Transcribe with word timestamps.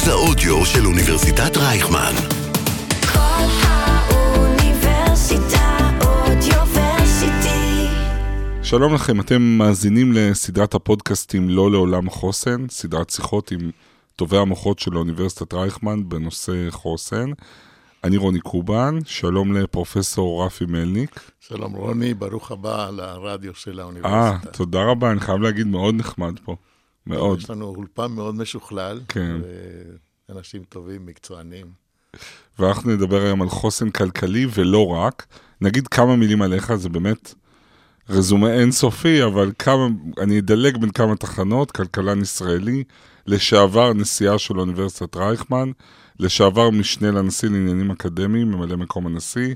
מרכז 0.00 0.08
האודיו 0.08 0.66
של 0.66 0.86
אוניברסיטת 0.86 1.56
רייכמן. 1.56 2.12
כל 3.12 3.46
האוניברסיטה 3.62 4.78
אודיוורסיטי. 6.00 7.86
שלום 8.62 8.94
לכם, 8.94 9.20
אתם 9.20 9.42
מאזינים 9.42 10.12
לסדרת 10.12 10.74
הפודקאסטים 10.74 11.50
לא 11.50 11.70
לעולם 11.70 12.10
חוסן, 12.10 12.68
סדרת 12.68 13.10
שיחות 13.10 13.50
עם 13.50 13.70
טובי 14.16 14.38
המוחות 14.38 14.78
של 14.78 14.96
אוניברסיטת 14.98 15.54
רייכמן 15.54 16.08
בנושא 16.08 16.70
חוסן. 16.70 17.30
אני 18.04 18.16
רוני 18.16 18.40
קובן, 18.40 18.98
שלום 19.04 19.52
לפרופסור 19.52 20.46
רפי 20.46 20.64
מלניק. 20.66 21.20
שלום 21.40 21.72
רוני, 21.72 22.14
ברוך 22.14 22.50
הבא 22.50 22.90
לרדיו 22.90 23.54
של 23.54 23.78
אה, 23.78 23.84
האוניברסיטה. 23.84 24.50
תודה 24.52 24.82
רבה, 24.82 25.10
אני 25.10 25.20
חייב 25.20 25.40
להגיד, 25.40 25.66
מאוד 25.66 25.94
נחמד 25.94 26.38
פה. 26.44 26.56
מאוד. 27.10 27.38
יש 27.38 27.50
לנו 27.50 27.64
אולפן 27.64 28.12
מאוד 28.12 28.34
משוכלל, 28.34 29.00
כן. 29.08 29.36
ואנשים 30.28 30.62
טובים, 30.68 31.06
מקצוענים. 31.06 31.66
ואנחנו 32.58 32.90
נדבר 32.90 33.22
היום 33.22 33.42
על 33.42 33.48
חוסן 33.48 33.90
כלכלי 33.90 34.46
ולא 34.54 34.86
רק. 34.86 35.26
נגיד 35.60 35.88
כמה 35.88 36.16
מילים 36.16 36.42
עליך, 36.42 36.74
זה 36.74 36.88
באמת 36.88 37.34
רזומה 38.08 38.52
אינסופי, 38.52 39.24
אבל 39.24 39.52
כמה, 39.58 39.88
אני 40.20 40.38
אדלג 40.38 40.76
בין 40.76 40.90
כמה 40.90 41.16
תחנות, 41.16 41.70
כלכלן 41.70 42.20
ישראלי, 42.20 42.84
לשעבר 43.26 43.92
נשיאה 43.92 44.38
של 44.38 44.60
אוניברסיטת 44.60 45.16
רייכמן, 45.16 45.70
לשעבר 46.20 46.70
משנה 46.70 47.10
לנשיא 47.10 47.48
לעניינים 47.48 47.90
אקדמיים, 47.90 48.50
ממלא 48.50 48.76
מקום 48.76 49.06
הנשיא, 49.06 49.54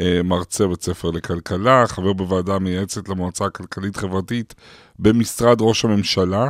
אה, 0.00 0.20
מרצה 0.24 0.66
בית 0.66 0.82
ספר 0.82 1.10
לכלכלה, 1.10 1.86
חבר 1.86 2.12
בוועדה 2.12 2.54
המייעצת 2.54 3.08
למועצה 3.08 3.44
הכלכלית-חברתית 3.44 4.54
במשרד 4.98 5.58
ראש 5.60 5.84
הממשלה, 5.84 6.48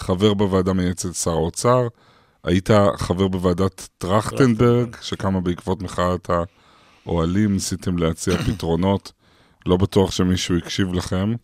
חבר 0.00 0.34
בוועדה 0.34 0.70
המייעצת 0.70 1.08
לשר 1.08 1.30
האוצר, 1.30 1.88
היית 2.44 2.70
חבר 2.96 3.28
בוועדת 3.28 3.88
טרכטנברג, 3.98 4.96
שקמה 5.00 5.40
בעקבות 5.40 5.82
מחאת 5.82 6.30
האוהלים, 7.06 7.52
ניסיתם 7.52 7.98
להציע 7.98 8.36
פתרונות, 8.36 9.12
לא 9.66 9.76
בטוח 9.76 10.10
שמישהו 10.10 10.56
הקשיב 10.56 10.92
לכם. 10.94 11.34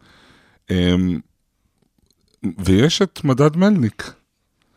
אמ, 0.70 1.20
ויש 2.58 3.02
את 3.02 3.20
מדד 3.24 3.56
מלניק. 3.56 4.12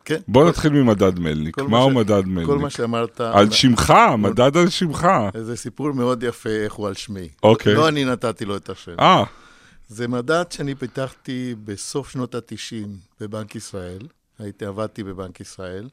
כן. 0.06 0.20
בוא 0.28 0.44
כל- 0.44 0.50
נתחיל 0.50 0.72
ממדד 0.74 1.20
מלניק. 1.20 1.56
כל 1.56 1.68
מהו 1.68 1.90
ש- 1.90 1.94
מדד 1.94 2.24
כל 2.24 2.30
מלניק? 2.30 2.50
מה 2.62 2.70
שאמרת, 2.70 3.22
על 3.22 3.52
שמך, 3.52 3.94
מדד 4.18 4.58
על 4.58 4.70
שמך. 4.70 5.08
זה 5.38 5.56
סיפור 5.56 5.92
מאוד 5.92 6.24
יפה 6.24 6.50
איך 6.50 6.74
הוא 6.74 6.88
על 6.88 6.94
שמי. 6.94 7.30
אוקיי. 7.44 7.74
לא 7.74 7.88
אני 7.88 8.06
נתתי 8.06 8.46
לו 8.46 8.56
את 8.58 8.70
השם. 8.70 8.96
אה, 9.00 9.24
זה 9.90 10.08
מדד 10.08 10.52
שאני 10.52 10.76
פיתחתי 10.76 11.56
בסוף 11.64 12.10
שנות 12.10 12.36
ה-90 12.36 12.88
בבנק 13.20 13.56
ישראל. 13.56 14.08
הייתי, 14.40 14.66
עבדתי 14.66 15.04
בבנק 15.04 15.40
ישראל, 15.40 15.90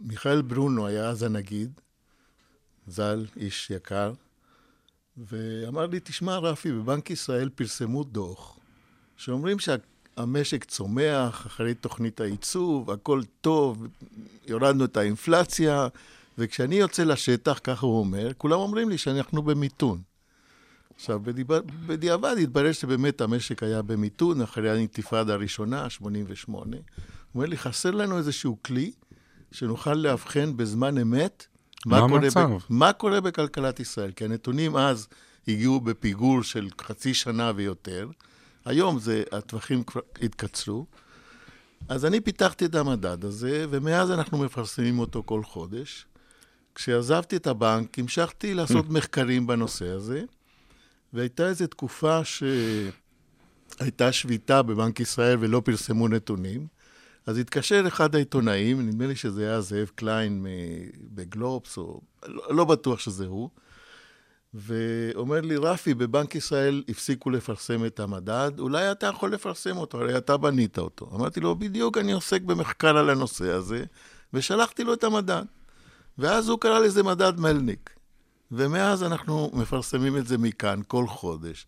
ומיכאל 0.00 0.42
ברונו 0.42 0.86
היה 0.86 1.08
אז 1.08 1.22
הנגיד, 1.22 1.80
ז"ל, 2.86 3.26
איש 3.36 3.70
יקר, 3.70 4.12
ואמר 5.16 5.86
לי, 5.86 6.00
תשמע, 6.04 6.38
רפי, 6.38 6.72
בבנק 6.72 7.10
ישראל 7.10 7.48
פרסמו 7.48 8.04
דוח, 8.04 8.58
שאומרים 9.16 9.56
שהמשק 9.58 10.64
צומח 10.64 11.46
אחרי 11.46 11.74
תוכנית 11.74 12.20
הייצוב, 12.20 12.90
הכל 12.90 13.22
טוב, 13.40 13.86
יורדנו 14.46 14.84
את 14.84 14.96
האינפלציה, 14.96 15.88
וכשאני 16.38 16.74
יוצא 16.74 17.04
לשטח, 17.04 17.60
ככה 17.64 17.86
הוא 17.86 17.98
אומר, 17.98 18.32
כולם 18.38 18.58
אומרים 18.58 18.88
לי 18.88 18.98
שאנחנו 18.98 19.42
במיתון. 19.42 20.11
עכשיו, 21.02 21.20
בדיעבד 21.86 22.36
התברר 22.42 22.72
שבאמת 22.72 23.20
המשק 23.20 23.62
היה 23.62 23.82
במיתון 23.82 24.40
אחרי 24.42 24.70
האינתיפאדה 24.70 25.32
הראשונה, 25.32 25.90
88. 25.90 26.76
הוא 26.76 26.82
אומר 27.34 27.46
לי, 27.46 27.56
חסר 27.56 27.90
לנו 27.90 28.18
איזשהו 28.18 28.58
כלי 28.62 28.92
שנוכל 29.52 29.94
לאבחן 29.94 30.56
בזמן 30.56 30.98
אמת 30.98 31.46
מה 31.86 32.00
קורה 32.00 32.20
המצב? 32.20 32.50
ב, 32.50 32.58
מה 32.68 32.92
קורה 32.92 33.20
בכלכלת 33.20 33.80
ישראל. 33.80 34.12
כי 34.12 34.24
הנתונים 34.24 34.76
אז 34.76 35.08
הגיעו 35.48 35.80
בפיגור 35.80 36.42
של 36.42 36.68
חצי 36.80 37.14
שנה 37.14 37.52
ויותר. 37.56 38.08
היום 38.64 38.98
זה, 38.98 39.22
הטווחים 39.32 39.82
כבר 39.82 40.00
התקצרו. 40.22 40.86
אז 41.88 42.04
אני 42.04 42.20
פיתחתי 42.20 42.64
את 42.64 42.74
המדד 42.74 43.24
הזה, 43.24 43.66
ומאז 43.70 44.10
אנחנו 44.10 44.38
מפרסמים 44.38 44.98
אותו 44.98 45.22
כל 45.26 45.44
חודש. 45.44 46.06
כשעזבתי 46.74 47.36
את 47.36 47.46
הבנק, 47.46 47.98
המשכתי 47.98 48.54
לעשות 48.54 48.90
מחקרים 48.90 49.46
בנושא 49.46 49.88
הזה, 49.88 50.24
והייתה 51.12 51.48
איזו 51.48 51.66
תקופה 51.66 52.20
שהייתה 52.24 54.12
שביתה 54.12 54.62
בבנק 54.62 55.00
ישראל 55.00 55.36
ולא 55.40 55.62
פרסמו 55.64 56.08
נתונים. 56.08 56.66
אז 57.26 57.38
התקשר 57.38 57.84
אחד 57.86 58.14
העיתונאים, 58.14 58.88
נדמה 58.88 59.06
לי 59.06 59.16
שזה 59.16 59.42
היה 59.42 59.60
זאב 59.60 59.90
קליין 59.94 60.46
בגלובס, 61.14 61.78
או 61.78 62.00
לא, 62.26 62.54
לא 62.54 62.64
בטוח 62.64 62.98
שזה 62.98 63.26
הוא, 63.26 63.50
ואומר 64.54 65.40
לי, 65.40 65.56
רפי, 65.56 65.94
בבנק 65.94 66.34
ישראל 66.34 66.82
הפסיקו 66.88 67.30
לפרסם 67.30 67.84
את 67.84 68.00
המדד, 68.00 68.50
אולי 68.58 68.92
אתה 68.92 69.06
יכול 69.06 69.32
לפרסם 69.32 69.76
אותו, 69.76 70.00
הרי 70.00 70.18
אתה 70.18 70.36
בנית 70.36 70.78
אותו. 70.78 71.10
אמרתי 71.14 71.40
לו, 71.40 71.56
בדיוק 71.56 71.98
אני 71.98 72.12
עוסק 72.12 72.42
במחקר 72.42 72.96
על 72.96 73.10
הנושא 73.10 73.50
הזה, 73.50 73.84
ושלחתי 74.32 74.84
לו 74.84 74.94
את 74.94 75.04
המדד. 75.04 75.44
ואז 76.18 76.48
הוא 76.48 76.58
קרא 76.60 76.78
לזה 76.78 77.02
מדד 77.02 77.40
מלניק. 77.40 77.90
ומאז 78.52 79.02
אנחנו 79.02 79.50
מפרסמים 79.54 80.16
את 80.16 80.26
זה 80.26 80.38
מכאן 80.38 80.80
כל 80.88 81.06
חודש. 81.06 81.66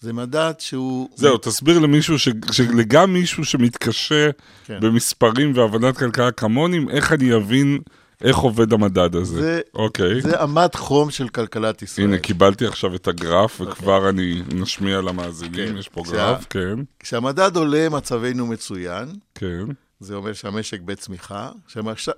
זה 0.00 0.12
מדד 0.12 0.52
שהוא... 0.58 1.08
זהו, 1.16 1.38
תסביר 1.38 1.78
למישהו, 1.78 2.18
ש- 2.18 2.28
שגם 2.52 3.12
מישהו 3.12 3.44
שמתקשה 3.44 4.30
כן. 4.64 4.78
במספרים 4.80 5.52
והבנת 5.54 5.96
כלכלה 5.98 6.30
כמוני, 6.32 6.78
איך 6.90 7.12
אני 7.12 7.36
אבין 7.36 7.78
איך 8.24 8.36
עובד 8.36 8.72
המדד 8.72 9.16
הזה. 9.16 9.40
זה- 9.42 9.60
אוקיי. 9.74 10.20
זה 10.20 10.44
אמת 10.44 10.74
חום 10.74 11.10
של 11.10 11.28
כלכלת 11.28 11.82
ישראל. 11.82 12.06
הנה, 12.06 12.18
קיבלתי 12.18 12.66
עכשיו 12.66 12.94
את 12.94 13.08
הגרף, 13.08 13.60
וכבר 13.60 14.08
אני 14.08 14.42
נשמיע 14.54 15.00
למאזינים, 15.00 15.68
כן. 15.72 15.76
יש 15.78 15.88
פה 15.88 16.02
כשה- 16.04 16.12
גרף, 16.12 16.46
כן, 16.50 16.74
כשהמדד 17.00 17.56
עולה, 17.56 17.88
מצבנו 17.88 18.46
מצוין. 18.46 19.08
כן. 19.34 19.64
זה 20.00 20.14
אומר 20.14 20.32
שהמשק 20.32 20.80
בצמיחה. 20.80 21.50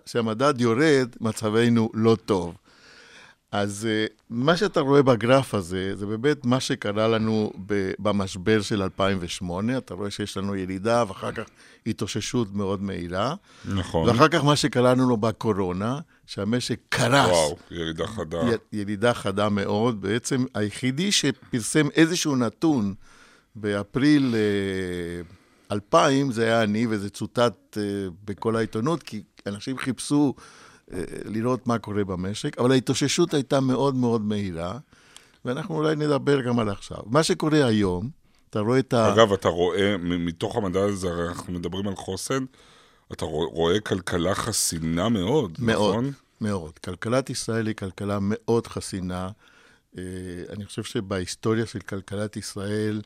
כשהמדד 0.05 0.61
יורד, 0.61 1.09
מצבנו 1.21 1.91
לא 1.95 2.17
טוב. 2.25 2.55
אז 3.53 3.89
אה, 3.91 4.07
מה 4.31 4.57
שאתה 4.57 4.81
רואה 4.81 5.03
בגרף 5.03 5.55
הזה, 5.55 5.97
זה 5.97 6.07
באמת 6.07 6.45
מה 6.47 6.61
שקרה 6.61 7.09
לנו 7.09 7.53
במשבר 7.99 8.63
של 8.63 8.83
2008. 8.83 9.79
אתה 9.79 9.95
רואה 9.95 10.11
שיש 10.11 10.37
לנו 10.37 10.57
ירידה 10.57 11.05
ואחר 11.09 11.33
כך 11.33 11.45
התאוששות 11.87 12.55
מאוד 12.55 12.83
מהירה. 12.83 13.35
נכון. 13.65 14.09
ואחר 14.09 14.29
כך 14.29 14.45
מה 14.45 14.57
שקרה 14.57 14.95
לנו 14.95 15.17
בקורונה, 15.17 15.99
שהמשק 16.27 16.81
קרס. 16.89 17.29
וואו, 17.31 17.57
ירידה 17.71 18.07
חדה. 18.07 18.39
י- 18.43 18.77
ירידה 18.81 19.15
חדה 19.15 19.49
מאוד. 19.49 20.01
בעצם 20.01 20.45
היחידי 20.55 21.13
שפרסם 21.13 21.89
איזשהו 21.95 22.37
נתון 22.37 22.95
באפריל 23.57 24.35
אה, 24.35 25.23
2000, 25.73 26.33
זה 26.33 26.45
היה 26.45 26.63
אני, 26.63 26.87
וזה 26.91 27.11
צוטט 27.11 27.79
אה, 27.79 27.83
בכל 28.25 28.57
העיתונות, 28.57 29.03
כי 29.03 29.23
אנשים 29.47 29.79
חיפשו 29.79 30.35
אה, 30.39 30.43
לראות 31.25 31.67
מה 31.67 31.79
קורה 31.79 32.05
במשק, 32.05 32.59
אבל 32.59 32.73
ההתאוששות 32.73 33.35
הייתה 33.35 33.61
מאוד 33.61 33.95
מאוד 33.95 34.23
מהירה, 34.23 34.79
ואנחנו 35.45 35.77
אולי 35.77 35.97
נדבר 35.97 36.41
גם 36.41 36.59
על 36.59 36.69
עכשיו. 36.69 36.99
מה 37.07 37.23
שקורה 37.23 37.67
היום, 37.67 38.11
אתה 38.51 38.61
רואה 38.61 38.79
את 38.79 38.93
ה... 38.93 39.13
אגב, 39.15 39.33
אתה 39.33 39.49
רואה, 39.49 39.97
מתוך 39.99 40.57
המדד 40.57 40.77
הזה, 40.77 41.09
הרי 41.09 41.29
אנחנו 41.29 41.53
מדברים 41.53 41.89
על 41.89 41.97
חוסן, 41.97 42.45
אתה 43.13 43.25
רוא- 43.25 43.51
רואה 43.53 43.81
כלכלה 43.81 44.35
חסינה 44.35 45.09
מאוד, 45.09 45.57
מאוד, 45.59 45.91
נכון? 45.91 46.13
מאוד. 46.41 46.79
כלכלת 46.79 47.31
ישראל 47.31 47.67
היא 47.67 47.75
כלכלה 47.75 48.19
מאוד 48.21 48.67
חסינה. 48.67 49.29
אה, 49.99 50.03
אני 50.51 50.65
חושב 50.65 50.83
שבהיסטוריה 50.83 51.67
של 51.67 51.81
כלכלת 51.81 52.37
ישראל, 52.37 53.01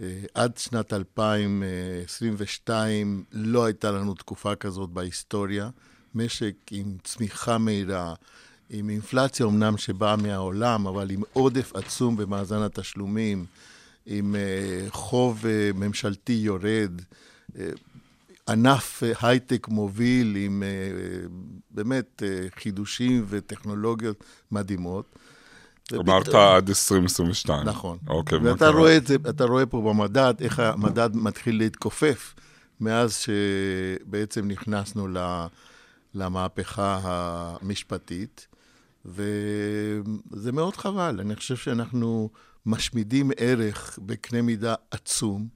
אה, 0.00 0.20
עד 0.34 0.56
שנת 0.56 0.92
2022 0.92 3.24
לא 3.32 3.64
הייתה 3.64 3.90
לנו 3.90 4.14
תקופה 4.14 4.54
כזאת 4.54 4.90
בהיסטוריה. 4.90 5.68
משק 6.16 6.54
עם 6.70 6.86
צמיחה 7.04 7.58
מהירה, 7.58 8.14
עם 8.70 8.90
אינפלציה 8.90 9.46
אמנם 9.46 9.76
שבאה 9.78 10.16
מהעולם, 10.16 10.86
אבל 10.86 11.10
עם 11.10 11.22
עודף 11.32 11.72
עצום 11.74 12.16
במאזן 12.16 12.62
התשלומים, 12.62 13.44
עם 14.06 14.34
אה, 14.36 14.86
חוב 14.90 15.46
אה, 15.46 15.70
ממשלתי 15.74 16.32
יורד. 16.32 16.90
אה, 17.58 17.68
ענף 18.48 19.02
הייטק 19.22 19.68
מוביל 19.68 20.36
עם 20.36 20.62
באמת 21.70 22.22
חידושים 22.60 23.24
וטכנולוגיות 23.28 24.24
מדהימות. 24.52 25.04
אמרת 25.94 26.22
ופתאום- 26.28 26.42
עד 26.56 26.68
2022. 26.68 27.68
נכון. 27.68 27.98
אוקיי, 28.08 28.38
ואתה 28.38 28.58
קרה? 28.58 28.68
רואה 28.70 28.96
את 28.96 29.06
זה, 29.06 29.16
אתה 29.28 29.44
רואה 29.44 29.66
פה 29.66 29.80
במדד, 29.80 30.34
איך 30.40 30.58
המדד 30.58 31.10
מתחיל 31.16 31.58
להתכופף 31.58 32.34
מאז 32.80 33.16
שבעצם 33.16 34.48
נכנסנו 34.48 35.08
ל- 35.08 35.46
למהפכה 36.16 37.00
המשפטית, 37.02 38.46
וזה 39.04 40.52
מאוד 40.52 40.76
חבל. 40.76 41.20
אני 41.20 41.36
חושב 41.36 41.56
שאנחנו 41.56 42.30
משמידים 42.66 43.30
ערך 43.36 43.98
בקנה 44.02 44.42
מידה 44.42 44.74
עצום, 44.90 45.48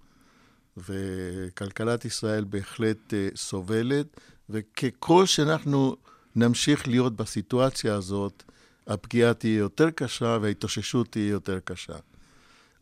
וכלכלת 0.77 2.05
ישראל 2.05 2.45
בהחלט 2.45 3.15
אה, 3.15 3.29
סובלת, 3.37 4.21
וככל 4.51 5.27
שאנחנו 5.27 5.97
נמשיך 6.37 6.89
להיות 6.89 7.17
בסיטואציה 7.17 7.95
הזאת, 7.95 8.43
הפגיעה 8.87 9.35
תהיה 9.35 9.59
יותר 9.59 9.91
קשה 9.91 10.39
וההתאוששות 10.43 11.13
תהיה 11.13 11.29
יותר 11.29 11.59
קשה. 11.65 11.97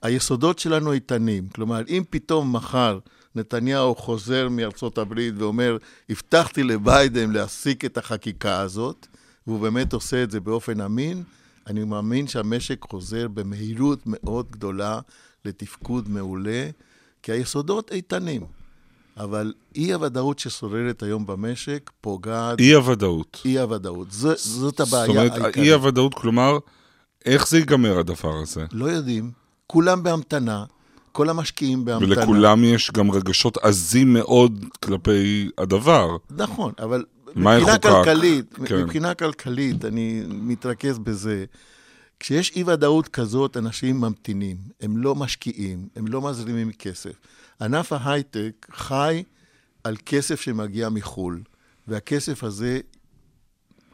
היסודות 0.02 0.58
שלנו 0.58 0.92
איתנים, 0.92 1.48
כלומר, 1.48 1.82
אם 1.88 2.02
פתאום 2.10 2.56
מחר 2.56 2.98
נתניהו 3.34 3.94
חוזר 3.94 4.48
מארצות 4.48 4.98
הברית 4.98 5.34
ואומר, 5.38 5.76
הבטחתי 6.10 6.62
לביידן 6.62 7.30
להפסיק 7.30 7.84
את 7.84 7.98
החקיקה 7.98 8.60
הזאת, 8.60 9.06
והוא 9.46 9.60
באמת 9.60 9.92
עושה 9.92 10.22
את 10.22 10.30
זה 10.30 10.40
באופן 10.40 10.80
אמין, 10.80 11.22
אני 11.66 11.84
מאמין 11.84 12.26
שהמשק 12.26 12.84
חוזר 12.84 13.28
במהירות 13.28 13.98
מאוד 14.06 14.50
גדולה 14.50 15.00
לתפקוד 15.44 16.08
מעולה, 16.08 16.70
כי 17.22 17.32
היסודות 17.32 17.92
איתנים. 17.92 18.42
אבל 19.16 19.52
אי-הוודאות 19.74 20.38
ששוררת 20.38 21.02
היום 21.02 21.26
במשק 21.26 21.90
פוגעת... 22.00 22.60
אי-הוודאות. 22.60 23.42
אי-הוודאות. 23.44 24.12
ז, 24.12 24.26
זאת 24.36 24.80
הבעיה 24.80 25.06
זאת 25.06 25.16
אומרת, 25.16 25.32
העיקרית. 25.32 25.56
אי-הוודאות, 25.56 26.14
כלומר, 26.14 26.58
איך 27.24 27.48
זה 27.48 27.58
ייגמר 27.58 27.98
הדבר 27.98 28.36
הזה? 28.42 28.64
לא 28.72 28.86
יודעים, 28.86 29.30
כולם 29.66 30.02
בהמתנה, 30.02 30.64
כל 31.12 31.28
המשקיעים 31.28 31.84
בהמתנה. 31.84 32.18
ולכולם 32.18 32.64
יש 32.64 32.90
גם 32.90 33.10
רגשות 33.10 33.56
עזים 33.56 34.12
מאוד 34.12 34.64
כלפי 34.84 35.50
הדבר. 35.58 36.16
נכון, 36.30 36.72
אבל 36.78 37.04
מבחינה? 37.36 37.78
כלכלית, 37.78 38.54
כן. 38.54 38.82
מבחינה 38.82 39.14
כלכלית, 39.14 39.84
אני 39.84 40.22
מתרכז 40.28 40.98
בזה. 40.98 41.44
כשיש 42.20 42.52
אי-ודאות 42.56 43.08
כזאת, 43.08 43.56
אנשים 43.56 44.00
ממתינים, 44.00 44.56
הם 44.80 44.96
לא 44.96 45.14
משקיעים, 45.14 45.88
הם 45.96 46.06
לא 46.06 46.22
מזרימים 46.22 46.72
כסף. 46.72 47.12
ענף 47.60 47.92
ההייטק 47.92 48.66
חי 48.72 49.22
על 49.84 49.96
כסף 50.06 50.40
שמגיע 50.40 50.88
מחו"ל, 50.88 51.42
והכסף 51.88 52.44
הזה 52.44 52.80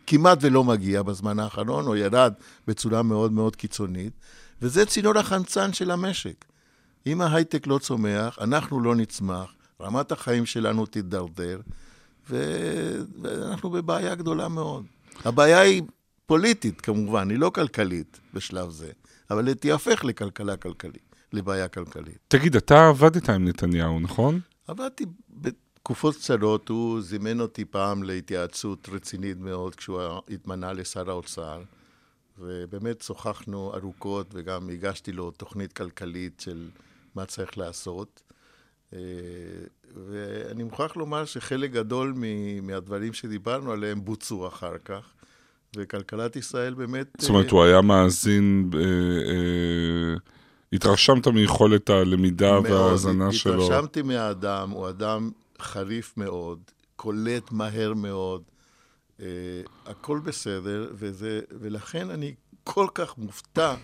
כמעט 0.07 0.39
ולא 0.41 0.65
מגיע 0.65 1.03
בזמן 1.03 1.39
האחרון, 1.39 1.87
או 1.87 1.97
ירד 1.97 2.33
בצורה 2.67 3.03
מאוד 3.03 3.33
מאוד 3.33 3.57
קיצונית, 3.57 4.13
וזה 4.63 4.87
צינור 4.87 5.19
החמצן 5.19 5.73
של 5.73 5.91
המשק. 5.91 6.45
אם 7.07 7.21
ההייטק 7.21 7.67
לא 7.67 7.79
צומח, 7.79 8.39
אנחנו 8.41 8.81
לא 8.81 8.95
נצמח, 8.95 9.55
רמת 9.81 10.13
החיים 10.13 10.47
שלנו 10.47 10.87
תידרדר, 10.87 11.61
ו... 12.31 12.37
ואנחנו 13.23 13.71
בבעיה 13.71 14.15
גדולה 14.15 14.49
מאוד. 14.49 14.85
הבעיה 15.25 15.61
היא 15.61 15.83
פוליטית, 16.27 16.81
כמובן, 16.81 17.31
היא 17.31 17.39
לא 17.39 17.51
כלכלית 17.51 18.21
בשלב 18.35 18.71
זה, 18.71 18.91
אבל 19.31 19.49
היא 19.49 19.55
תיהפך 19.55 20.05
לכלכלה 20.05 20.57
כלכלית, 20.57 21.15
לבעיה 21.33 21.69
כלכלית. 21.69 22.19
תגיד, 22.29 22.57
אתה 22.57 22.89
עבדת 22.89 23.29
עם 23.29 23.49
נתניהו, 23.49 24.01
נכון? 24.01 24.41
עבדתי 24.69 25.05
בתקופות 25.31 26.17
קצרות, 26.17 26.69
הוא 26.69 27.01
זימן 27.01 27.41
אותי 27.41 27.65
פעם 27.65 28.03
להתייעצות 28.03 28.89
רצינית 28.93 29.39
מאוד 29.39 29.75
כשהוא 29.75 30.01
התמנה 30.31 30.73
לשר 30.73 31.11
האוצר, 31.11 31.63
ובאמת 32.39 33.03
שוחחנו 33.03 33.75
ארוכות 33.75 34.27
וגם 34.35 34.71
הגשתי 34.71 35.13
לו 35.13 35.31
תוכנית 35.31 35.73
כלכלית 35.73 36.41
של 36.41 36.69
מה 37.15 37.27
צריך 37.27 37.59
לעשות. 37.59 38.23
אה, 38.93 38.99
ואני 39.95 40.63
מוכרח 40.63 40.97
לומר 40.97 41.25
שחלק 41.25 41.71
גדול 41.71 42.15
מהדברים 42.63 43.13
שדיברנו 43.13 43.73
עליהם 43.73 44.05
בוצעו 44.05 44.49
אחר 44.49 44.79
כך, 44.85 45.13
וכלכלת 45.77 46.37
ישראל 46.37 46.75
באמת... 46.75 47.07
זאת 47.19 47.31
אומרת, 47.31 47.51
הוא 47.51 47.65
היה 47.65 47.81
מאזין, 47.81 48.71
אה, 48.75 48.81
אה, 48.81 50.15
התרשמת 50.73 51.27
מיכולת 51.27 51.91
הלמידה. 51.91 52.59
וההאזנה 52.65 53.33
שלו. 53.33 53.67
התרשמתי 53.67 54.03
מהאדם, 54.03 54.71
הוא 54.71 54.89
אדם 54.89 55.31
חריף 55.61 56.17
מאוד, 56.17 56.59
קולט 56.97 57.53
מהר 57.53 57.95
מאוד, 57.95 58.43
אה, 59.21 59.27
הכל 59.87 60.21
בסדר, 60.25 60.91
וזה, 60.95 61.41
ולכן 61.61 62.11
אני 62.11 62.35
כל 62.65 62.87
כך 62.95 63.19
מופתע 63.19 63.75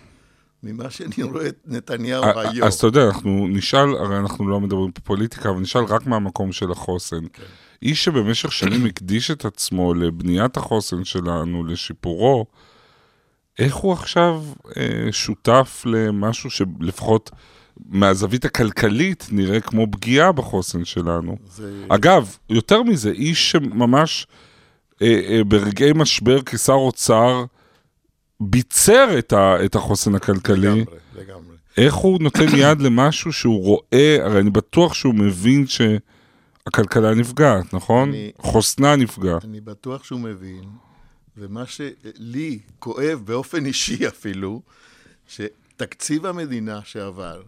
ממה 0.62 0.90
שאני 0.90 1.22
רואה 1.22 1.48
את 1.48 1.58
נתניהו 1.66 2.24
היום. 2.24 2.66
אז 2.66 2.74
אתה 2.74 2.86
יודע, 2.86 3.06
אנחנו 3.06 3.48
נשאל, 3.48 3.96
הרי 3.98 4.16
אנחנו 4.16 4.48
לא 4.48 4.60
מדברים 4.60 4.92
פה 4.92 5.00
פוליטיקה, 5.00 5.50
אבל 5.50 5.60
נשאל 5.60 5.84
רק 5.84 6.06
מהמקום 6.06 6.52
של 6.52 6.70
החוסן. 6.72 7.20
כן. 7.32 7.42
איש 7.82 8.04
שבמשך 8.04 8.52
שנים 8.52 8.86
הקדיש 8.86 9.30
את 9.30 9.44
עצמו 9.44 9.94
לבניית 9.94 10.56
החוסן 10.56 11.04
שלנו, 11.04 11.64
לשיפורו, 11.64 12.46
איך 13.58 13.74
הוא 13.74 13.92
עכשיו 13.92 14.44
אה, 14.76 15.12
שותף 15.12 15.82
למשהו 15.86 16.50
שלפחות 16.50 17.30
מהזווית 17.88 18.44
הכלכלית 18.44 19.26
נראה 19.30 19.60
כמו 19.60 19.86
פגיעה 19.90 20.32
בחוסן 20.32 20.84
שלנו? 20.84 21.36
זה... 21.50 21.84
אגב, 21.88 22.36
יותר 22.50 22.82
מזה, 22.82 23.10
איש 23.10 23.50
שממש 23.50 24.26
אה, 25.02 25.20
אה, 25.28 25.44
ברגעי 25.44 25.92
משבר 25.94 26.42
כשר 26.42 26.72
אוצר 26.72 27.44
ביצר 28.40 29.18
את, 29.18 29.32
ה, 29.32 29.64
את 29.64 29.74
החוסן 29.74 30.14
הכלכלי. 30.14 30.66
לגמרי, 30.66 30.84
לגמרי. 31.14 31.56
איך 31.76 31.94
הוא 31.94 32.18
נותן 32.22 32.46
יד 32.62 32.80
למשהו 32.80 33.32
שהוא 33.32 33.62
רואה, 33.64 34.16
הרי 34.24 34.40
אני 34.40 34.50
בטוח 34.50 34.94
שהוא 34.94 35.14
מבין 35.14 35.64
שהכלכלה 35.66 37.14
נפגעת, 37.14 37.74
נכון? 37.74 38.08
אני- 38.08 38.32
חוסנה 38.38 38.96
נפגע. 38.96 39.38
אני 39.44 39.60
בטוח 39.60 40.04
שהוא 40.04 40.20
מבין, 40.20 40.64
ומה 41.36 41.64
שלי 41.66 42.58
כואב 42.78 43.22
באופן 43.24 43.66
אישי 43.66 44.06
אפילו, 44.08 44.62
שתקציב 45.28 46.26
המדינה 46.26 46.80
שעבר 46.84 47.42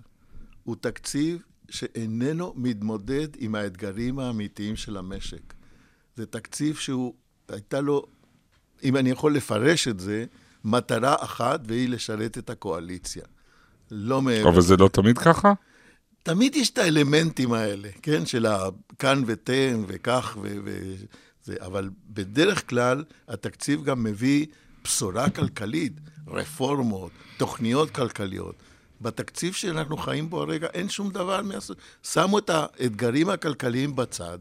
הוא 0.64 0.76
תקציב 0.80 1.42
שאיננו 1.70 2.52
מתמודד 2.56 3.28
עם 3.38 3.54
האתגרים 3.54 4.18
האמיתיים 4.18 4.76
של 4.76 4.96
המשק. 4.96 5.54
זה 6.16 6.26
תקציב 6.26 6.76
שהוא, 6.76 7.14
הייתה 7.48 7.80
לו, 7.80 8.02
אם 8.84 8.96
אני 8.96 9.10
יכול 9.10 9.34
לפרש 9.34 9.88
את 9.88 10.00
זה, 10.00 10.24
מטרה 10.64 11.14
אחת, 11.18 11.60
והיא 11.66 11.88
לשרת 11.88 12.38
את 12.38 12.50
הקואליציה. 12.50 13.22
לא 13.90 14.22
מעבר. 14.22 14.48
אבל 14.48 14.60
זה 14.60 14.76
לא 14.76 14.88
תמיד 14.88 15.18
ככה? 15.18 15.52
תמיד 16.22 16.56
יש 16.56 16.70
את 16.70 16.78
האלמנטים 16.78 17.52
האלה, 17.52 17.88
כן? 18.02 18.26
של 18.26 18.46
הכאן 18.46 19.22
ותן 19.26 19.82
וכך 19.86 20.38
ו... 20.42 20.56
וזה, 20.64 21.56
אבל 21.60 21.90
בדרך 22.08 22.68
כלל 22.68 23.04
התקציב 23.28 23.84
גם 23.84 24.02
מביא 24.04 24.46
בשורה 24.84 25.30
כלכלית, 25.30 25.92
רפורמות, 26.28 27.10
תוכניות 27.36 27.90
כלכליות. 27.90 28.54
בתקציב 29.00 29.52
שאנחנו 29.52 29.96
חיים 29.96 30.30
בו 30.30 30.42
הרגע 30.42 30.66
אין 30.74 30.88
שום 30.88 31.10
דבר 31.10 31.42
מהסוג... 31.42 31.76
שמו 32.02 32.38
את 32.38 32.50
האתגרים 32.50 33.28
הכלכליים 33.30 33.96
בצד, 33.96 34.38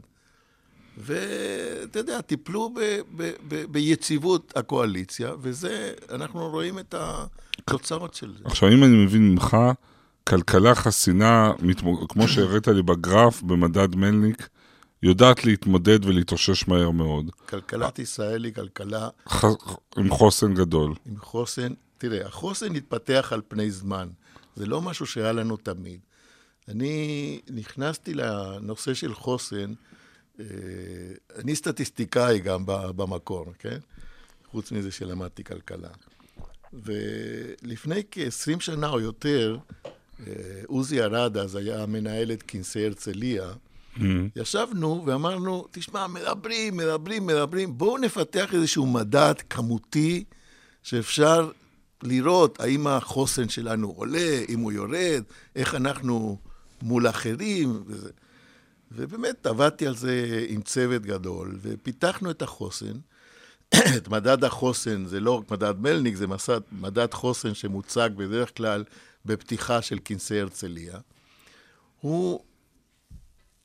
ואתה 1.02 2.00
יודע, 2.00 2.22
טיפלו 2.22 2.70
ב, 2.70 2.80
ב, 3.16 3.32
ב, 3.48 3.66
ביציבות 3.72 4.54
הקואליציה, 4.56 5.32
וזה, 5.42 5.94
אנחנו 6.12 6.50
רואים 6.50 6.80
את 6.80 6.96
התוצאות 6.98 8.14
של 8.14 8.34
זה. 8.38 8.44
עכשיו, 8.46 8.70
אם 8.70 8.84
אני 8.84 9.06
מבין 9.06 9.32
ממך, 9.32 9.58
כלכלה 10.24 10.76
חסינה, 10.76 11.52
כמו 12.10 12.28
שהראית 12.28 12.68
לי 12.68 12.82
בגרף, 12.82 13.42
במדד 13.42 13.96
מלניק, 13.96 14.50
יודעת 15.04 15.46
להתמודד 15.46 16.06
ולהתאושש 16.06 16.68
מהר 16.68 16.92
מאוד. 16.92 17.32
כלכלת 17.50 18.00
ישראל 18.00 18.44
היא 18.44 18.54
כלכלה 18.54 19.10
ח... 19.30 19.46
עם 19.98 20.10
חוסן 20.10 20.54
גדול. 20.54 20.94
עם 21.06 21.18
חוסן, 21.20 21.74
תראה, 21.98 22.28
החוסן 22.28 22.76
התפתח 22.76 23.30
על 23.34 23.42
פני 23.48 23.72
זמן. 23.72 24.10
זה 24.56 24.66
לא 24.66 24.82
משהו 24.82 25.06
שהיה 25.06 25.32
לנו 25.32 25.58
תמיד. 25.58 26.00
אני 26.68 27.40
נכנסתי 27.50 28.14
לנושא 28.14 28.94
של 28.94 29.14
חוסן, 29.14 29.74
אני 31.36 31.56
סטטיסטיקאי 31.56 32.40
גם 32.40 32.64
במקור, 32.66 33.46
כן? 33.60 33.78
חוץ 34.52 34.72
מזה 34.72 34.92
שלמדתי 34.92 35.44
כלכלה. 35.44 35.90
ולפני 36.74 38.02
כ-20 38.12 38.60
שנה 38.60 38.90
או 38.90 39.00
יותר, 39.00 39.58
אה, 40.20 40.34
עוזי 40.68 41.02
ארד 41.02 41.38
אז 41.38 41.56
היה 41.56 41.86
מנהל 41.86 42.32
את 42.32 42.44
כנסי 42.48 42.86
הרצליה, 42.86 43.52
ישבנו 44.36 45.04
ואמרנו, 45.06 45.68
תשמע, 45.72 46.08
מדברים, 46.08 46.78
מדברים, 46.78 47.26
מדברים, 47.26 47.78
בואו 47.78 47.98
נפתח 47.98 48.54
איזשהו 48.54 48.86
מדד 48.86 49.34
כמותי 49.50 50.24
שאפשר 50.84 51.52
לראות 52.04 52.60
האם 52.60 52.88
החוסן 52.88 53.50
שלנו 53.50 53.94
עולה, 53.98 54.40
אם 54.50 54.60
הוא 54.60 54.72
יורד, 54.72 55.24
איך 55.56 55.76
אנחנו 55.76 56.38
מול 56.82 57.10
אחרים. 57.10 57.84
וזה. 57.86 58.10
ובאמת 58.96 59.46
עבדתי 59.46 59.88
על 59.88 59.96
זה 59.96 60.46
עם 60.48 60.62
צוות 60.62 61.02
גדול, 61.02 61.58
ופיתחנו 61.62 62.32
את 62.32 62.42
החוסן. 62.42 62.94
את 63.98 64.08
מדד 64.08 64.44
החוסן, 64.44 65.06
זה 65.06 65.20
לא 65.20 65.38
רק 65.38 65.52
מדד 65.52 65.80
מלניק, 65.80 66.16
זה 66.16 66.28
מסד, 66.28 66.62
מדד 66.72 67.14
חוסן 67.14 67.54
שמוצג 67.54 68.10
בדרך 68.16 68.58
כלל 68.58 68.84
בפתיחה 69.26 69.82
של 69.82 70.00
כנסי 70.06 70.40
הרצליה. 70.40 70.98
הוא, 72.02 72.44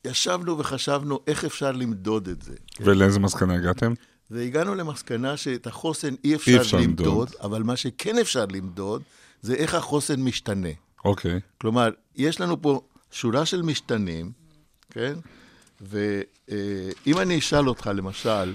ישבנו 0.05 0.59
וחשבנו 0.59 1.21
איך 1.27 1.45
אפשר 1.45 1.73
למדוד 1.73 2.29
את 2.29 2.43
זה. 2.43 2.55
ולאיזה 2.81 3.21
מסקנה 3.21 3.55
הגעתם? 3.55 3.95
והגענו 4.31 4.75
למסקנה 4.75 5.37
שאת 5.37 5.67
החוסן 5.67 6.15
אי 6.25 6.35
אפשר, 6.35 6.51
אי 6.51 6.57
אפשר 6.57 6.77
למדוד, 6.77 7.07
למדוד. 7.07 7.31
אבל 7.43 7.63
מה 7.63 7.77
שכן 7.77 8.19
אפשר 8.19 8.45
למדוד, 8.47 9.03
זה 9.43 9.55
איך 9.55 9.75
החוסן 9.75 10.21
משתנה. 10.23 10.69
אוקיי. 11.05 11.41
כלומר, 11.59 11.91
יש 12.17 12.41
לנו 12.41 12.63
פה 12.63 12.81
שורה 13.11 13.47
של 13.47 13.63
משתנים, 13.63 14.33
כן? 14.97 15.15
ואם 15.81 17.19
אני 17.19 17.39
אשאל 17.39 17.69
אותך, 17.69 17.91
למשל, 17.95 18.55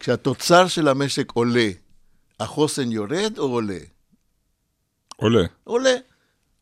כשהתוצר 0.00 0.68
של 0.68 0.88
המשק 0.88 1.32
עולה, 1.32 1.70
החוסן 2.40 2.92
יורד 2.92 3.38
או 3.38 3.44
עולה? 3.44 3.78
עולה. 5.16 5.44
עולה. 5.64 5.94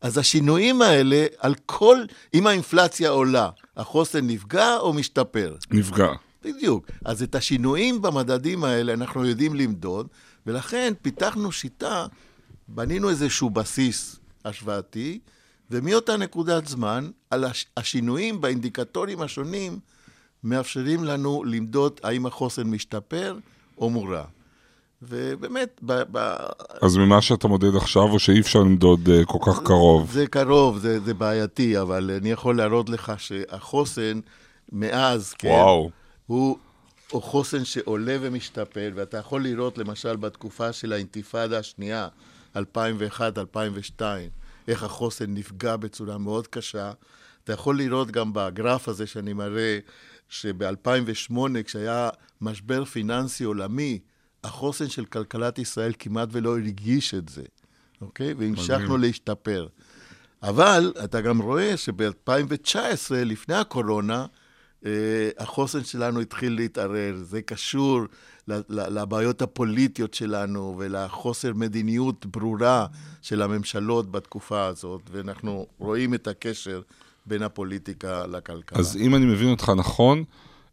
אז 0.01 0.17
השינויים 0.17 0.81
האלה, 0.81 1.25
על 1.37 1.55
כל, 1.65 1.97
אם 2.33 2.47
האינפלציה 2.47 3.09
עולה, 3.09 3.49
החוסן 3.77 4.27
נפגע 4.27 4.77
או 4.77 4.93
משתפר? 4.93 5.55
נפגע. 5.71 6.09
בדיוק. 6.43 6.85
אז 7.05 7.23
את 7.23 7.35
השינויים 7.35 8.01
במדדים 8.01 8.63
האלה 8.63 8.93
אנחנו 8.93 9.25
יודעים 9.25 9.55
למדוד, 9.55 10.07
ולכן 10.45 10.93
פיתחנו 11.01 11.51
שיטה, 11.51 12.05
בנינו 12.67 13.09
איזשהו 13.09 13.49
בסיס 13.49 14.19
השוואתי, 14.45 15.19
ומאותה 15.71 16.17
נקודת 16.17 16.67
זמן, 16.67 17.09
על 17.29 17.43
הש- 17.43 17.65
השינויים 17.77 18.41
באינדיקטורים 18.41 19.21
השונים, 19.21 19.79
מאפשרים 20.43 21.03
לנו 21.03 21.43
למדוד 21.43 21.99
האם 22.03 22.25
החוסן 22.25 22.67
משתפר 22.67 23.37
או 23.77 23.89
מורע. 23.89 24.23
ובאמת, 25.01 25.79
ב- 25.85 26.03
ב- 26.11 26.35
אז 26.81 26.97
ממה 26.97 27.21
שאתה 27.21 27.47
מודד 27.47 27.75
עכשיו, 27.75 28.03
או 28.03 28.19
שאי 28.19 28.39
אפשר 28.39 28.59
למדוד 28.59 29.09
אה, 29.09 29.25
כל 29.25 29.37
כך 29.45 29.63
קרוב? 29.63 30.11
זה 30.11 30.27
קרוב, 30.27 30.77
זה, 30.77 30.99
זה 30.99 31.13
בעייתי, 31.13 31.79
אבל 31.81 32.11
אני 32.21 32.31
יכול 32.31 32.57
להראות 32.57 32.89
לך 32.89 33.11
שהחוסן 33.17 34.19
מאז, 34.71 35.33
כן, 35.33 35.47
וואו. 35.49 35.89
הוא, 36.27 36.57
הוא 37.11 37.21
חוסן 37.21 37.65
שעולה 37.65 38.17
ומשתפר, 38.21 38.91
ואתה 38.95 39.17
יכול 39.17 39.43
לראות 39.43 39.77
למשל 39.77 40.15
בתקופה 40.15 40.73
של 40.73 40.93
האינתיפאדה 40.93 41.59
השנייה, 41.59 42.07
2001-2002, 42.55 42.59
איך 44.67 44.83
החוסן 44.83 45.33
נפגע 45.33 45.75
בצורה 45.75 46.17
מאוד 46.17 46.47
קשה. 46.47 46.91
אתה 47.43 47.53
יכול 47.53 47.77
לראות 47.77 48.11
גם 48.11 48.33
בגרף 48.33 48.87
הזה 48.87 49.07
שאני 49.07 49.33
מראה, 49.33 49.79
שב-2008, 50.29 51.37
כשהיה 51.65 52.09
משבר 52.41 52.85
פיננסי 52.85 53.43
עולמי, 53.43 53.99
החוסן 54.43 54.87
של 54.87 55.05
כלכלת 55.05 55.59
ישראל 55.59 55.91
כמעט 55.99 56.29
ולא 56.31 56.57
הרגיש 56.57 57.13
את 57.13 57.29
זה, 57.29 57.43
אוקיי? 58.01 58.33
והמשכנו. 58.33 58.97
להשתפר. 58.97 59.67
אבל 60.43 60.93
אתה 61.03 61.21
גם 61.21 61.41
רואה 61.41 61.77
שב-2019, 61.77 62.75
לפני 63.11 63.55
הקורונה, 63.55 64.25
החוסן 65.37 65.83
שלנו 65.83 66.19
התחיל 66.19 66.53
להתערער. 66.53 67.15
זה 67.23 67.41
קשור 67.41 68.01
לבעיות 68.69 69.41
הפוליטיות 69.41 70.13
שלנו 70.13 70.75
ולחוסר 70.77 71.53
מדיניות 71.53 72.25
ברורה 72.25 72.85
של 73.21 73.41
הממשלות 73.41 74.11
בתקופה 74.11 74.65
הזאת, 74.65 75.01
ואנחנו 75.11 75.65
רואים 75.79 76.13
את 76.13 76.27
הקשר 76.27 76.81
בין 77.25 77.43
הפוליטיקה 77.43 78.27
לכלכלה. 78.27 78.79
אז 78.79 78.97
אם 78.97 79.15
אני 79.15 79.25
מבין 79.25 79.49
אותך 79.49 79.71
נכון, 79.77 80.23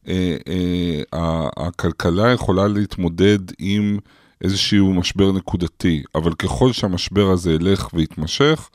אה, 0.09 0.37
אה, 0.49 1.49
הכלכלה 1.57 2.33
יכולה 2.33 2.69
להתמודד 2.69 3.39
עם 3.59 3.99
איזשהו 4.41 4.95
משבר 4.95 5.33
נקודתי, 5.33 6.03
אבל 6.15 6.35
ככל 6.35 6.73
שהמשבר 6.73 7.31
הזה 7.31 7.53
ילך 7.53 7.89
ויתמשך, 7.95 8.69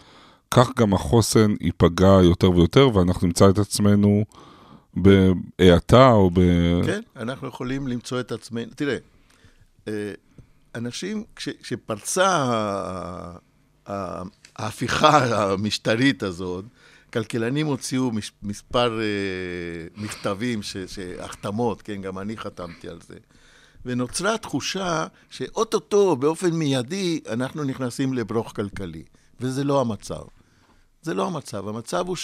כך 0.52 0.70
גם 0.78 0.94
החוסן 0.94 1.54
ייפגע 1.62 2.20
יותר 2.24 2.52
ויותר, 2.52 2.90
ואנחנו 2.94 3.28
נמצא 3.28 3.50
את 3.50 3.58
עצמנו 3.58 4.26
בהאטה 5.02 6.12
או 6.12 6.30
ב... 6.34 6.40
כן, 6.86 7.02
אנחנו 7.16 7.48
יכולים 7.48 7.88
למצוא 7.88 8.20
את 8.20 8.32
עצמנו. 8.32 8.72
תראה, 8.76 8.98
אה, 9.88 10.12
אנשים, 10.76 11.24
כש, 11.36 11.50
כשפרצה 11.50 12.28
ההפיכה 14.56 15.44
המשטרית 15.52 16.24
הזאת, 16.24 16.66
כלכלנים 17.14 17.68
הוציאו 17.68 18.12
מש, 18.12 18.32
מספר 18.44 19.00
אה, 19.00 19.06
מכתבים, 20.04 20.64
ש, 20.64 20.78
שהחתמות, 20.78 21.82
כן, 21.82 22.02
גם 22.02 22.20
אני 22.20 22.38
חתמתי 22.38 22.90
על 22.90 23.00
זה. 23.08 23.16
ונוצרה 23.86 24.38
תחושה 24.38 25.08
שאו-טו-טו, 25.30 26.16
באופן 26.16 26.50
מיידי, 26.50 27.22
אנחנו 27.30 27.64
נכנסים 27.64 28.14
לברוך 28.14 28.52
כלכלי. 28.56 29.04
וזה 29.40 29.64
לא 29.64 29.82
המצב. 29.82 30.22
זה 31.02 31.14
לא 31.14 31.28
המצב. 31.28 31.68
המצב 31.68 32.08
הוא 32.08 32.16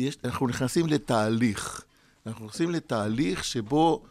שאנחנו 0.00 0.46
נכנסים 0.48 0.86
לתהליך. 0.86 1.80
אנחנו 2.26 2.46
נכנסים 2.46 2.70
לתהליך 2.70 3.44
שבו 3.44 4.02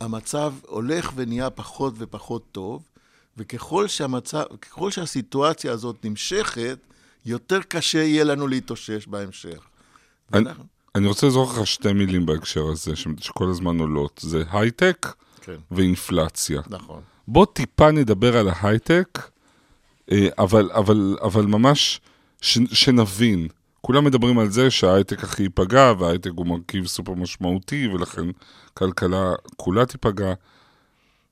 המצב 0.00 0.54
הולך 0.66 1.12
ונהיה 1.14 1.50
פחות 1.50 1.94
ופחות 1.98 2.42
טוב, 2.52 2.82
וככל 3.36 3.88
שהמצב, 3.88 4.42
ככל 4.60 4.90
שהסיטואציה 4.90 5.72
הזאת 5.72 6.04
נמשכת, 6.04 6.78
יותר 7.26 7.60
קשה 7.62 7.98
יהיה 7.98 8.24
לנו 8.24 8.48
להתאושש 8.48 9.06
בהמשך. 9.06 9.58
אני- 10.32 10.44
ואנחנו- 10.44 10.64
אני 10.94 11.06
רוצה 11.06 11.26
לזרוק 11.26 11.58
לך 11.58 11.66
שתי 11.66 11.92
מילים 11.92 12.26
בהקשר 12.26 12.64
הזה, 12.66 12.96
שכל 12.96 13.50
הזמן 13.50 13.78
עולות. 13.78 14.20
זה 14.22 14.44
הייטק 14.52 15.06
כן, 15.40 15.56
ואינפלציה. 15.70 16.60
נכון. 16.70 17.00
בוא 17.28 17.46
טיפה 17.46 17.90
נדבר 17.90 18.36
על 18.36 18.48
ההייטק, 18.48 19.18
אה, 20.12 20.28
אבל, 20.38 20.70
אבל, 20.72 21.16
אבל 21.22 21.46
ממש 21.46 22.00
ש, 22.40 22.58
שנבין. 22.72 23.48
כולם 23.80 24.04
מדברים 24.04 24.38
על 24.38 24.50
זה 24.50 24.70
שההייטק 24.70 25.24
הכי 25.24 25.42
ייפגע, 25.42 25.92
וההייטק 25.98 26.30
הוא 26.36 26.46
מרכיב 26.46 26.86
סופר 26.86 27.14
משמעותי, 27.14 27.88
ולכן 27.88 28.26
כלכלה 28.74 29.32
כולה 29.56 29.86
תיפגע. 29.86 30.34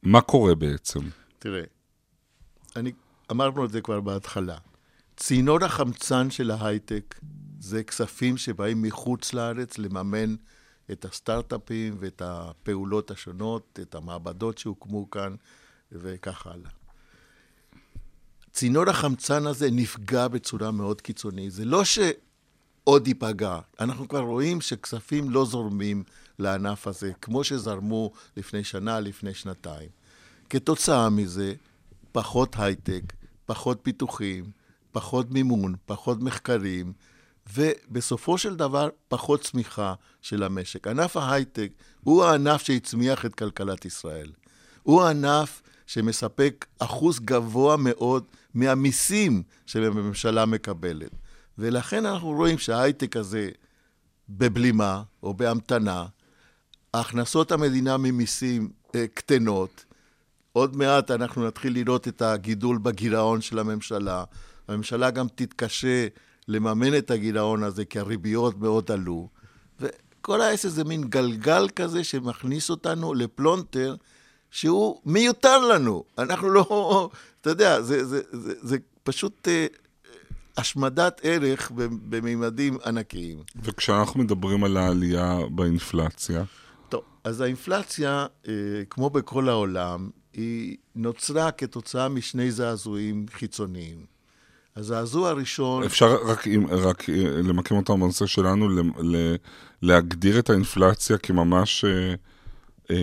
מה 0.03 0.21
קורה 0.21 0.55
בעצם? 0.55 1.01
תראה, 1.39 1.63
אני, 2.77 2.93
אמרנו 3.31 3.65
את 3.65 3.73
זה 3.73 3.81
כבר 3.81 4.01
בהתחלה. 4.01 4.57
צינור 5.17 5.65
החמצן 5.65 6.31
של 6.31 6.51
ההייטק 6.51 7.15
זה 7.61 7.83
כספים 7.83 8.37
שבאים 8.37 8.83
מחוץ 8.83 9.33
לארץ 9.33 9.79
לממן 9.79 10.35
את 10.93 11.05
הסטארט-אפים 11.05 11.97
ואת 12.01 12.23
הפעולות 12.25 13.11
השונות, 13.11 13.79
את 13.83 13.95
המעבדות 13.95 14.59
שהוקמו 14.59 15.11
כאן 15.11 15.35
וכך 15.93 16.47
הלאה. 16.47 16.71
צינור 18.53 18.91
החמצן 18.91 19.47
הזה 19.47 19.71
נפגע 19.71 20.29
בצורה 20.29 20.71
מאוד 20.71 21.01
קיצונית. 21.01 21.53
זה 21.53 21.65
לא 21.65 21.85
שעוד 22.87 23.09
ייפגע, 23.09 23.59
אנחנו 23.81 24.09
כבר 24.09 24.21
רואים 24.21 24.61
שכספים 24.61 25.31
לא 25.31 25.45
זורמים 25.45 26.03
לענף 26.39 26.87
הזה, 26.87 27.13
כמו 27.23 27.45
שזרמו 27.45 28.13
לפני 28.37 28.65
שנה, 28.65 29.01
לפני 29.01 29.35
שנתיים. 29.35 29.89
כתוצאה 30.51 31.11
מזה, 31.11 31.55
פחות 32.13 32.57
הייטק, 32.59 33.03
פחות 33.47 33.79
פיתוחים, 33.83 34.45
פחות 34.93 35.31
מימון, 35.31 35.75
פחות 35.87 36.21
מחקרים, 36.21 36.93
ובסופו 37.55 38.39
של 38.39 38.57
דבר, 38.57 38.89
פחות 39.09 39.41
צמיחה 39.41 39.95
של 40.23 40.43
המשק. 40.43 40.87
ענף 40.87 41.17
ההייטק 41.17 41.73
הוא 42.05 42.25
הענף 42.25 42.63
שהצמיח 42.63 43.27
את 43.27 43.35
כלכלת 43.35 43.85
ישראל. 43.85 44.33
הוא 44.83 45.03
הענף 45.03 45.63
שמספק 45.87 46.67
אחוז 46.79 47.21
גבוה 47.21 47.77
מאוד 47.77 48.25
מהמיסים 48.55 49.43
שהממשלה 49.67 50.47
מקבלת. 50.47 51.11
ולכן 51.59 52.07
אנחנו 52.07 52.29
רואים 52.29 52.59
שההייטק 52.59 53.17
הזה 53.17 53.51
בבלימה 54.29 55.03
או 55.23 55.35
בהמתנה, 55.35 56.07
הכנסות 56.95 57.53
המדינה 57.53 57.97
ממיסים 57.97 58.71
אה, 58.95 59.05
קטנות, 59.15 59.85
עוד 60.53 60.77
מעט 60.77 61.11
אנחנו 61.11 61.47
נתחיל 61.47 61.73
לראות 61.73 62.09
את 62.09 62.23
הגידול 62.23 62.79
בגירעון 62.79 63.41
של 63.41 63.59
הממשלה. 63.59 64.25
הממשלה 64.69 65.11
גם 65.11 65.27
תתקשה 65.35 66.07
לממן 66.49 66.99
את 66.99 67.11
הגירעון 67.11 67.63
הזה, 67.63 67.85
כי 67.85 67.99
הריביות 67.99 68.59
מאוד 68.59 68.91
עלו. 68.91 69.29
וכל 69.81 70.41
העסק 70.41 70.69
זה 70.69 70.85
מין 70.85 71.05
גלגל 71.05 71.69
כזה 71.77 72.05
שמכניס 72.05 72.71
אותנו 72.71 73.15
לפלונטר 73.15 73.97
שהוא 74.51 75.01
מיותר 75.05 75.59
לנו. 75.59 76.05
אנחנו 76.19 76.49
לא... 76.49 77.11
אתה 77.41 77.51
יודע, 77.51 77.83
זה, 77.83 78.05
זה, 78.05 78.21
זה, 78.33 78.53
זה 78.63 78.77
פשוט 79.03 79.49
אה, 79.49 79.67
השמדת 80.57 81.21
ערך 81.23 81.71
בממדים 82.09 82.79
ענקיים. 82.87 83.39
וכשאנחנו 83.63 84.21
מדברים 84.21 84.65
על 84.65 84.77
העלייה 84.77 85.39
באינפלציה, 85.51 86.45
טוב, 86.89 87.03
אז 87.25 87.41
האינפלציה, 87.41 88.27
אה, 88.49 88.53
כמו 88.91 89.11
בכל 89.11 89.49
העולם, 89.49 90.11
היא 90.33 90.77
נוצרה 90.95 91.51
כתוצאה 91.51 92.09
משני 92.09 92.51
זעזועים 92.51 93.27
חיצוניים. 93.33 94.07
הזעזוע 94.77 95.29
הראשון... 95.31 95.83
אפשר 95.85 96.17
רק, 96.27 96.47
אם- 96.47 96.67
רק 96.67 97.11
אה, 97.11 97.15
למקם 97.43 97.75
אותם 97.77 98.01
בנושא 98.01 98.27
שלנו, 98.27 98.69
ל, 98.69 98.81
ל, 99.03 99.35
להגדיר 99.83 100.39
את 100.39 100.51
האינפלציה 100.51 101.19
כממש 101.19 101.85
אה, 101.85 102.15
אה, 102.91 102.97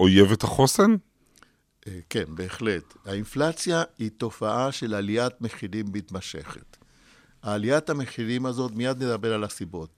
אויבת 0.00 0.42
החוסן? 0.44 0.94
כן, 2.10 2.24
בהחלט. 2.28 2.94
האינפלציה 3.06 3.82
היא 3.98 4.10
תופעה 4.18 4.72
של 4.72 4.94
עליית 4.94 5.32
מחירים 5.40 5.86
מתמשכת. 5.92 6.76
העליית 7.42 7.90
המחירים 7.90 8.46
הזאת, 8.46 8.72
מיד 8.72 9.02
נדבר 9.02 9.34
על 9.34 9.44
הסיבות, 9.44 9.90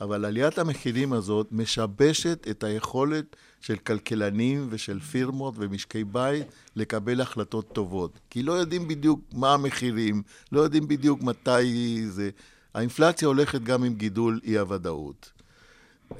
אבל 0.00 0.24
עליית 0.24 0.58
המחירים 0.58 1.12
הזאת 1.12 1.46
משבשת 1.50 2.46
את 2.50 2.64
היכולת 2.64 3.36
של 3.60 3.76
כלכלנים 3.76 4.66
ושל 4.70 5.00
פירמות 5.00 5.54
ומשקי 5.56 6.04
בית 6.04 6.46
לקבל 6.76 7.20
החלטות 7.20 7.72
טובות. 7.72 8.18
כי 8.30 8.42
לא 8.42 8.52
יודעים 8.52 8.88
בדיוק 8.88 9.20
מה 9.32 9.54
המחירים, 9.54 10.22
לא 10.52 10.60
יודעים 10.60 10.88
בדיוק 10.88 11.22
מתי 11.22 12.02
זה. 12.08 12.30
האינפלציה 12.74 13.28
הולכת 13.28 13.62
גם 13.62 13.84
עם 13.84 13.94
גידול 13.94 14.40
אי-הוודאות. 14.44 15.32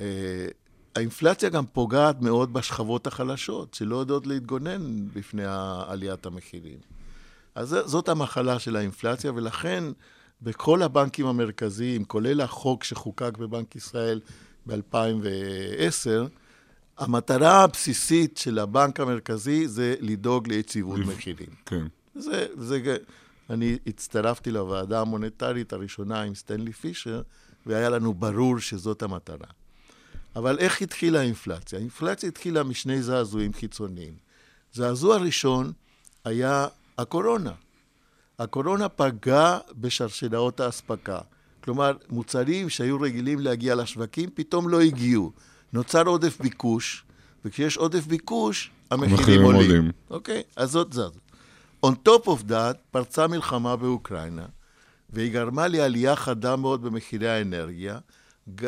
אה, 0.00 0.46
האינפלציה 0.94 1.48
גם 1.48 1.66
פוגעת 1.66 2.20
מאוד 2.20 2.52
בשכבות 2.52 3.06
החלשות, 3.06 3.74
שלא 3.74 3.96
יודעות 3.96 4.26
להתגונן 4.26 5.08
בפני 5.12 5.42
עליית 5.86 6.26
המחירים. 6.26 6.78
אז 7.54 7.76
זאת 7.84 8.08
המחלה 8.08 8.58
של 8.58 8.76
האינפלציה, 8.76 9.32
ולכן 9.34 9.84
בכל 10.42 10.82
הבנקים 10.82 11.26
המרכזיים, 11.26 12.04
כולל 12.04 12.40
החוק 12.40 12.84
שחוקק 12.84 13.38
בבנק 13.38 13.76
ישראל 13.76 14.20
ב-2010, 14.66 16.28
המטרה 16.98 17.64
הבסיסית 17.64 18.36
של 18.36 18.58
הבנק 18.58 19.00
המרכזי 19.00 19.68
זה 19.68 19.94
לדאוג 20.00 20.48
ליציבות 20.48 20.98
מחירים. 20.98 21.48
כן. 21.66 21.86
זה, 22.14 22.46
זה, 22.58 22.96
אני 23.50 23.78
הצטרפתי 23.86 24.50
לוועדה 24.50 25.00
המוניטרית 25.00 25.72
הראשונה 25.72 26.22
עם 26.22 26.34
סטנלי 26.34 26.72
פישר, 26.72 27.22
והיה 27.66 27.90
לנו 27.90 28.14
ברור 28.14 28.58
שזאת 28.58 29.02
המטרה. 29.02 29.46
אבל 30.36 30.58
איך 30.58 30.82
התחילה 30.82 31.20
האינפלציה? 31.20 31.78
האינפלציה 31.78 32.28
התחילה 32.28 32.62
משני 32.62 33.02
זעזועים 33.02 33.52
חיצוניים. 33.52 34.14
זעזוע 34.72 35.16
ראשון 35.16 35.72
היה 36.24 36.66
הקורונה. 36.98 37.52
הקורונה 38.38 38.88
פגעה 38.88 39.58
בשרשראות 39.80 40.60
האספקה. 40.60 41.18
כלומר, 41.64 41.92
מוצרים 42.10 42.68
שהיו 42.68 43.00
רגילים 43.00 43.38
להגיע 43.38 43.74
לשווקים, 43.74 44.30
פתאום 44.34 44.68
לא 44.68 44.80
הגיעו. 44.80 45.32
נוצר 45.72 46.06
עודף 46.08 46.38
ביקוש, 46.40 47.04
וכשיש 47.44 47.76
עודף 47.76 48.06
ביקוש, 48.06 48.70
המחירים, 48.90 49.42
עולים. 49.42 49.60
עולים. 49.60 49.90
אוקיי? 50.10 50.42
אז 50.56 50.70
זאת 50.70 50.92
זאת. 50.92 51.14
On 51.86 51.90
top 52.08 52.24
of 52.26 52.48
that, 52.48 52.76
פרצה 52.90 53.26
מלחמה 53.26 53.76
באוקראינה, 53.76 54.46
והיא 55.10 55.32
גרמה 55.32 55.68
לעלייה 55.68 56.16
חדה 56.16 56.56
מאוד 56.56 56.82
במחירי 56.82 57.28
האנרגיה, 57.28 57.98
ג- 58.54 58.66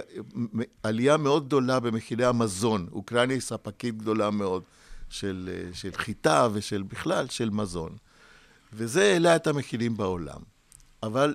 עלייה 0.83 1.16
מאוד 1.16 1.47
גדולה 1.47 1.80
במחירי 1.80 2.25
המזון. 2.25 2.87
אוקראינה 2.92 3.33
היא 3.33 3.40
ספקית 3.40 3.99
גדולה 3.99 4.30
מאוד 4.30 4.62
של, 5.09 5.50
של 5.73 5.90
חיטה 5.97 6.49
ושל 6.52 6.83
בכלל, 6.83 7.26
של 7.28 7.50
מזון. 7.50 7.97
וזה 8.76 9.02
העלה 9.02 9.37
את 9.37 9.47
המחירים 9.47 9.97
בעולם. 9.97 10.40
אבל 11.02 11.35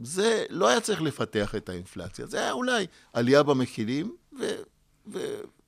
זה 0.00 0.44
לא 0.50 0.68
היה 0.68 0.80
צריך 0.80 1.02
לפתח 1.02 1.54
את 1.54 1.68
האינפלציה, 1.68 2.26
זה 2.26 2.40
היה 2.40 2.52
אולי 2.52 2.86
עלייה 3.12 3.42
במחירים, 3.42 4.16
ו, 4.40 4.52
ו, 5.12 5.18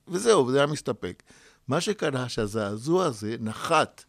וזהו, 0.07 0.47
וזה 0.47 0.57
היה 0.57 0.67
מסתפק. 0.67 1.23
מה 1.67 1.81
שקרה, 1.81 2.29
שהזעזוע 2.29 3.05
הזה 3.05 3.35
נחת 3.39 4.03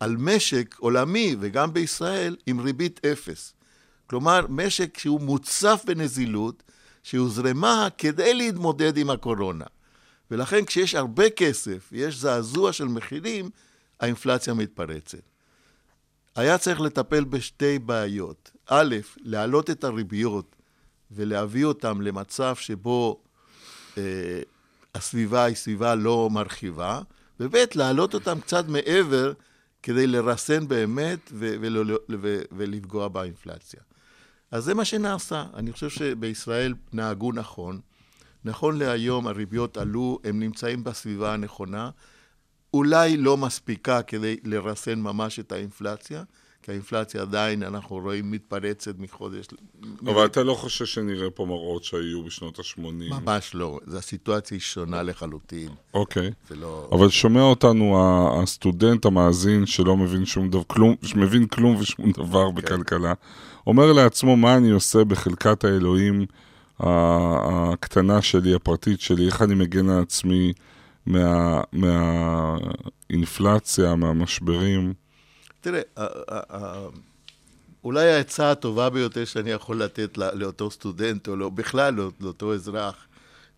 על 0.00 0.16
משק 0.16 0.74
עולמי, 0.78 1.36
וגם 1.40 1.72
בישראל, 1.72 2.36
עם 2.46 2.60
ריבית 2.60 3.06
אפס. 3.06 3.54
כלומר, 4.06 4.46
משק 4.48 4.98
שהוא 4.98 5.20
מוצף 5.20 5.82
בנזילות, 5.86 6.62
שהוזרמה 7.02 7.88
כדי 7.98 8.34
להתמודד 8.34 8.96
עם 8.96 9.10
הקורונה. 9.10 9.64
ולכן 10.30 10.64
כשיש 10.64 10.94
הרבה 10.94 11.30
כסף, 11.30 11.88
יש 11.92 12.16
זעזוע 12.16 12.72
של 12.72 12.84
מחירים, 12.84 13.50
האינפלציה 14.00 14.54
מתפרצת. 14.54 15.35
היה 16.36 16.58
צריך 16.58 16.80
לטפל 16.80 17.24
בשתי 17.24 17.78
בעיות. 17.78 18.50
א', 18.66 18.96
להעלות 19.16 19.70
את 19.70 19.84
הריביות 19.84 20.56
ולהביא 21.10 21.64
אותם 21.64 22.00
למצב 22.00 22.56
שבו 22.56 23.20
אה, 23.98 24.02
הסביבה 24.94 25.44
היא 25.44 25.56
סביבה 25.56 25.94
לא 25.94 26.28
מרחיבה, 26.32 27.00
וב', 27.40 27.54
להעלות 27.74 28.14
אותם 28.14 28.40
קצת 28.40 28.68
מעבר 28.68 29.32
כדי 29.82 30.06
לרסן 30.06 30.68
באמת 30.68 31.18
ו- 31.32 31.54
ולא- 31.60 31.98
ו- 32.20 32.42
ולפגוע 32.52 33.08
באינפלציה. 33.08 33.80
אז 34.50 34.64
זה 34.64 34.74
מה 34.74 34.84
שנעשה. 34.84 35.44
אני 35.54 35.72
חושב 35.72 35.90
שבישראל 35.90 36.74
נהגו 36.92 37.32
נכון. 37.32 37.80
נכון 38.44 38.78
להיום 38.78 39.26
הריביות 39.26 39.76
עלו, 39.76 40.18
הם 40.24 40.40
נמצאים 40.40 40.84
בסביבה 40.84 41.34
הנכונה. 41.34 41.90
אולי 42.76 43.16
לא 43.16 43.36
מספיקה 43.36 44.02
כדי 44.02 44.36
לרסן 44.44 45.00
ממש 45.00 45.40
את 45.40 45.52
האינפלציה, 45.52 46.22
כי 46.62 46.70
האינפלציה 46.70 47.22
עדיין, 47.22 47.62
אנחנו 47.62 47.96
רואים, 47.96 48.30
מתפרצת 48.30 48.98
מחודש. 48.98 49.46
אבל 50.06 50.24
אתה 50.24 50.42
לא 50.42 50.54
חושב 50.54 50.84
שנראה 50.84 51.30
פה 51.30 51.46
מראות 51.46 51.84
שהיו 51.84 52.24
בשנות 52.24 52.58
ה-80? 52.58 52.80
ממש 53.10 53.54
לא. 53.54 53.78
זו 53.86 53.98
הסיטואציה 53.98 54.54
היא 54.54 54.60
שונה 54.60 55.02
לחלוטין. 55.02 55.68
אוקיי. 55.94 56.30
זה 56.48 56.56
לא... 56.56 56.88
אבל 56.92 57.08
שומע 57.08 57.42
אותנו 57.42 57.98
הסטודנט 58.42 59.04
המאזין 59.04 59.66
שלא 59.66 59.96
מבין 59.96 60.24
שום 60.24 60.50
דבר, 60.50 60.62
כלום, 60.66 60.94
שמבין 61.02 61.46
כלום 61.46 61.76
ושום 61.76 62.10
דבר 62.10 62.50
בכלכלה, 62.50 63.12
אומר 63.66 63.92
לעצמו 63.92 64.36
מה 64.36 64.56
אני 64.56 64.70
עושה 64.70 65.04
בחלקת 65.04 65.64
האלוהים 65.64 66.26
הקטנה 66.80 68.22
שלי, 68.22 68.54
הפרטית 68.54 69.00
שלי, 69.00 69.26
איך 69.26 69.42
אני 69.42 69.54
מגן 69.54 69.88
על 69.88 70.02
עצמי 70.02 70.52
מה- 71.06 71.60
מהאינפלציה, 73.10 73.94
מהמשברים. 73.94 74.94
תראה, 75.60 75.80
אולי 77.84 78.10
העצה 78.12 78.50
הטובה 78.50 78.90
ביותר 78.90 79.24
שאני 79.24 79.50
יכול 79.50 79.82
לתת 79.82 80.18
לא- 80.18 80.32
לאותו 80.34 80.70
סטודנט, 80.70 81.28
או 81.28 81.36
לא, 81.36 81.48
בכלל 81.48 81.94
לא- 81.94 82.10
לאותו 82.20 82.54
אזרח, 82.54 83.06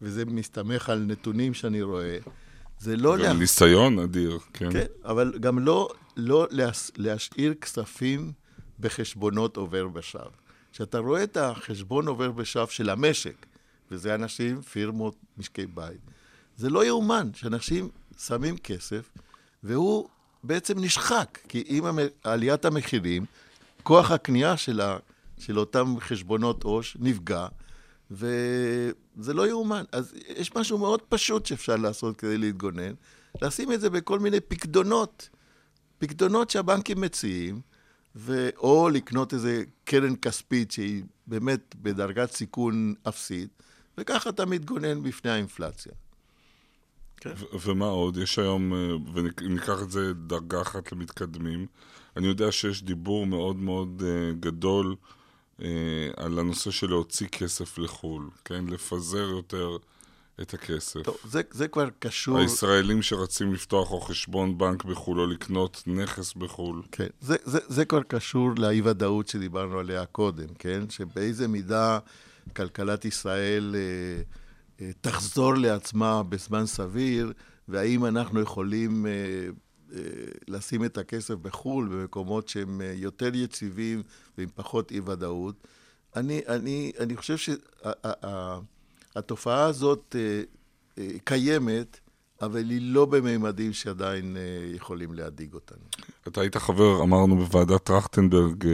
וזה 0.02 0.24
מסתמך 0.24 0.88
על 0.88 0.98
נתונים 0.98 1.54
שאני 1.54 1.82
רואה, 1.82 2.18
זה 2.78 2.96
לא... 2.96 3.18
לה- 3.18 3.32
ניסיון 3.32 3.98
אדיר, 3.98 4.38
כן. 4.52 4.72
כן, 4.72 4.87
אבל 5.04 5.32
גם 5.40 5.58
לא, 5.58 5.88
לא 6.16 6.46
להש, 6.50 6.90
להשאיר 6.96 7.54
כספים 7.54 8.32
בחשבונות 8.80 9.56
עובר 9.56 9.87
ושב. 9.94 10.18
כשאתה 10.72 10.98
רואה 10.98 11.22
את 11.22 11.37
החשבון 11.37 12.06
עובר 12.08 12.30
ושב 12.37 12.66
של 12.66 12.90
המשק, 12.90 13.46
וזה 13.90 14.14
אנשים, 14.14 14.61
פירמות, 14.62 15.16
משקי 15.38 15.66
בית, 15.66 16.00
זה 16.58 16.70
לא 16.70 16.84
יאומן 16.84 17.30
שאנשים 17.34 17.88
שמים 18.18 18.56
כסף, 18.56 19.10
והוא 19.62 20.08
בעצם 20.44 20.78
נשחק, 20.78 21.38
כי 21.48 21.64
עם 21.66 21.84
עליית 22.24 22.64
המחירים, 22.64 23.24
כוח 23.82 24.10
הקנייה 24.10 24.56
של, 24.56 24.80
ה, 24.80 24.96
של 25.38 25.58
אותם 25.58 25.94
חשבונות 26.00 26.64
עו"ש 26.64 26.96
נפגע, 27.00 27.46
וזה 28.10 29.34
לא 29.34 29.48
יאומן. 29.48 29.84
אז 29.92 30.14
יש 30.28 30.56
משהו 30.56 30.78
מאוד 30.78 31.02
פשוט 31.02 31.46
שאפשר 31.46 31.76
לעשות 31.76 32.16
כדי 32.16 32.38
להתגונן, 32.38 32.92
לשים 33.42 33.72
את 33.72 33.80
זה 33.80 33.90
בכל 33.90 34.18
מיני 34.18 34.40
פקדונות, 34.40 35.28
פקדונות 35.98 36.50
שהבנקים 36.50 37.00
מציעים, 37.00 37.60
ו... 38.16 38.48
או 38.56 38.88
לקנות 38.88 39.34
איזה 39.34 39.62
קרן 39.84 40.16
כספית 40.16 40.70
שהיא 40.70 41.02
באמת 41.26 41.74
בדרגת 41.82 42.30
סיכון 42.30 42.94
אפסית, 43.08 43.62
וככה 43.98 44.30
אתה 44.30 44.46
מתגונן 44.46 45.02
בפני 45.02 45.30
האינפלציה. 45.30 45.92
ו- 47.26 47.61
ומה 47.61 47.87
עוד? 47.87 48.16
יש 48.16 48.38
היום, 48.38 48.72
אה, 48.72 48.78
ואם 49.14 49.54
ניקח 49.54 49.83
את 49.83 49.90
זה 49.90 50.12
דרגה 50.14 50.62
אחת 50.62 50.92
למתקדמים, 50.92 51.66
אני 52.16 52.26
יודע 52.26 52.52
שיש 52.52 52.83
דיבור 52.83 53.26
מאוד 53.26 53.57
מאוד 53.57 54.02
אה, 54.07 54.33
גדול 54.40 54.96
אה, 55.62 55.68
על 56.16 56.38
הנושא 56.38 56.70
של 56.70 56.87
להוציא 56.87 57.28
כסף 57.28 57.78
לחו"ל, 57.78 58.31
כן? 58.44 58.64
לפזר 58.66 59.28
יותר 59.28 59.76
את 60.42 60.54
הכסף. 60.54 61.02
טוב, 61.02 61.16
זה, 61.24 61.42
זה 61.50 61.68
כבר 61.68 61.88
קשור... 61.98 62.38
הישראלים 62.38 63.02
שרצים 63.02 63.54
לפתוח 63.54 63.90
או 63.90 64.00
חשבון 64.00 64.59
בנק 64.59 64.85
בחו"ל 64.85 65.20
או 65.20 65.26
לקנות 65.26 65.83
נכס 65.87 66.35
בחו"ל. 66.35 66.83
כן, 66.92 67.07
זה, 67.20 67.37
זה, 67.44 67.59
זה 67.68 67.85
כבר 67.85 68.02
קשור 68.02 68.50
לאי-ודאות 68.59 69.28
שדיברנו 69.28 69.78
עליה 69.78 70.07
קודם, 70.07 70.46
כן? 70.59 70.90
שבאיזה 70.90 71.48
מידה 71.48 71.98
כלכלת 72.57 73.04
ישראל 73.04 73.74
אה, 73.78 74.22
תחזור 75.00 75.54
לעצמה 75.54 76.22
בזמן 76.22 76.66
סביר, 76.66 77.32
והאם 77.68 78.04
אנחנו 78.04 78.40
יכולים 78.40 79.06
אה, 79.06 79.12
אה, 79.92 80.00
לשים 80.48 80.84
את 80.84 80.98
הכסף 80.98 81.34
בחו"ל, 81.34 81.88
במקומות 81.88 82.48
שהם 82.48 82.80
אה, 82.80 82.92
יותר 82.96 83.34
יציבים 83.34 84.02
ועם 84.38 84.48
פחות 84.54 84.92
אי-ודאות. 84.92 85.66
אני, 86.16 86.40
אני, 86.48 86.92
אני 87.00 87.16
חושב 87.16 87.36
שהתופעה 89.14 89.64
הזאת 89.64 90.16
קיימת, 91.24 92.00
אבל 92.42 92.70
היא 92.70 92.92
לא 92.92 93.06
בממדים 93.06 93.72
שעדיין 93.72 94.36
יכולים 94.74 95.14
להדאיג 95.14 95.54
אותנו. 95.54 95.84
אתה 96.28 96.40
היית 96.40 96.56
חבר, 96.56 97.02
אמרנו, 97.02 97.36
בוועדת 97.36 97.84
טרכטנברג, 97.84 98.64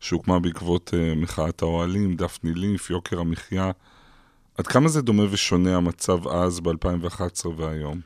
שהוקמה 0.00 0.38
בעקבות 0.38 0.94
מחאת 1.16 1.62
האוהלים, 1.62 2.16
דפני 2.16 2.54
ליף, 2.54 2.90
יוקר 2.90 3.20
המחיה. 3.20 3.70
עד 4.60 4.66
כמה 4.66 4.88
זה 4.88 5.02
דומה 5.02 5.22
ושונה 5.30 5.76
המצב 5.76 6.28
אז, 6.28 6.60
ב-2011 6.60 7.46
והיום? 7.56 8.00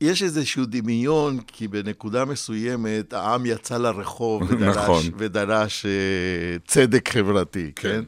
יש 0.00 0.22
איזשהו 0.22 0.64
דמיון, 0.66 1.40
כי 1.40 1.68
בנקודה 1.68 2.24
מסוימת 2.24 3.12
העם 3.12 3.46
יצא 3.46 3.78
לרחוב 3.78 4.42
ודרש, 4.48 4.76
נכון. 4.76 5.02
ודרש 5.18 5.86
אה, 5.86 6.56
צדק 6.66 7.08
חברתי, 7.08 7.72
כן. 7.76 7.88
כן? 7.88 8.04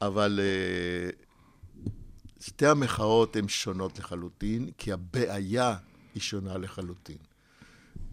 אבל 0.00 0.40
אה, 0.42 1.10
שתי 2.40 2.66
המחאות 2.66 3.36
הן 3.36 3.48
שונות 3.48 3.98
לחלוטין, 3.98 4.70
כי 4.78 4.92
הבעיה 4.92 5.76
היא 6.14 6.22
שונה 6.22 6.58
לחלוטין. 6.58 7.18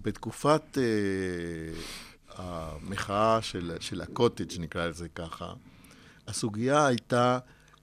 בתקופת 0.02 0.78
אה, 0.78 0.84
המחאה 2.36 3.42
של, 3.42 3.72
של 3.80 4.02
הקוטג', 4.02 4.60
נקרא 4.60 4.88
לזה 4.88 5.08
ככה, 5.10 5.54
הסוגיה 6.28 6.86
הייתה 6.86 7.40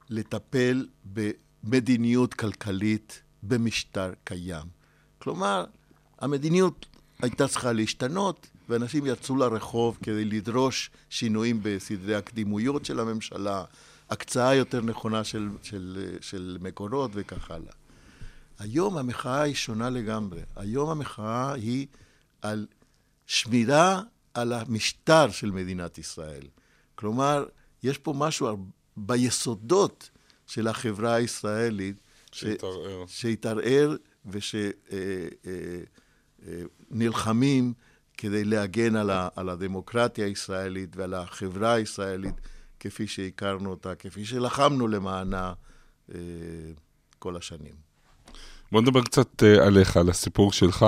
לטפל 0.09 0.87
במדיניות 1.05 2.33
כלכלית 2.33 3.21
במשטר 3.43 4.11
קיים. 4.23 4.65
כלומר, 5.19 5.65
המדיניות 6.19 6.85
הייתה 7.21 7.47
צריכה 7.47 7.71
להשתנות, 7.71 8.47
ואנשים 8.69 9.05
יצאו 9.05 9.35
לרחוב 9.35 9.97
כדי 10.03 10.25
לדרוש 10.25 10.91
שינויים 11.09 11.59
בסדרי 11.63 12.15
הקדימויות 12.15 12.85
של 12.85 12.99
הממשלה, 12.99 13.63
הקצאה 14.09 14.55
יותר 14.55 14.81
נכונה 14.81 15.23
של, 15.23 15.49
של, 15.63 16.15
של 16.21 16.57
מקורות 16.61 17.11
וכך 17.13 17.51
הלאה. 17.51 17.73
היום 18.59 18.97
המחאה 18.97 19.41
היא 19.41 19.55
שונה 19.55 19.89
לגמרי. 19.89 20.41
היום 20.55 20.89
המחאה 20.89 21.53
היא 21.53 21.87
על 22.41 22.67
שמירה 23.27 24.01
על 24.33 24.53
המשטר 24.53 25.31
של 25.31 25.51
מדינת 25.51 25.97
ישראל. 25.97 26.43
כלומר, 26.95 27.45
יש 27.83 27.97
פה 27.97 28.13
משהו 28.17 28.57
ביסודות 28.97 30.09
של 30.47 30.67
החברה 30.67 31.13
הישראלית 31.13 31.95
שהתערער. 32.31 33.05
שהתערער 33.07 33.95
ושנלחמים 36.91 37.73
כדי 38.17 38.43
להגן 38.43 38.95
על, 38.95 39.09
ה, 39.09 39.27
על 39.35 39.49
הדמוקרטיה 39.49 40.25
הישראלית 40.25 40.95
ועל 40.95 41.13
החברה 41.13 41.73
הישראלית 41.73 42.35
כפי 42.79 43.07
שהכרנו 43.07 43.69
אותה, 43.69 43.95
כפי 43.95 44.25
שלחמנו 44.25 44.87
למענה 44.87 45.53
אה, 46.15 46.19
כל 47.19 47.35
השנים. 47.35 47.73
בוא 48.71 48.81
נדבר 48.81 49.01
קצת 49.01 49.43
אה, 49.43 49.67
עליך, 49.67 49.97
על 49.97 50.09
הסיפור 50.09 50.53
שלך. 50.53 50.85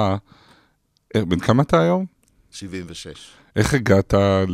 אה, 1.16 1.26
בן 1.26 1.40
כמה 1.40 1.64
אתה 1.64 1.82
היום? 1.82 2.06
76. 2.52 3.32
איך 3.56 3.74
הגעת 3.74 4.14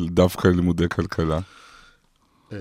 דווקא 0.09 0.47
ללימודי 0.47 0.89
כלכלה? 0.89 1.39
אה, 2.51 2.57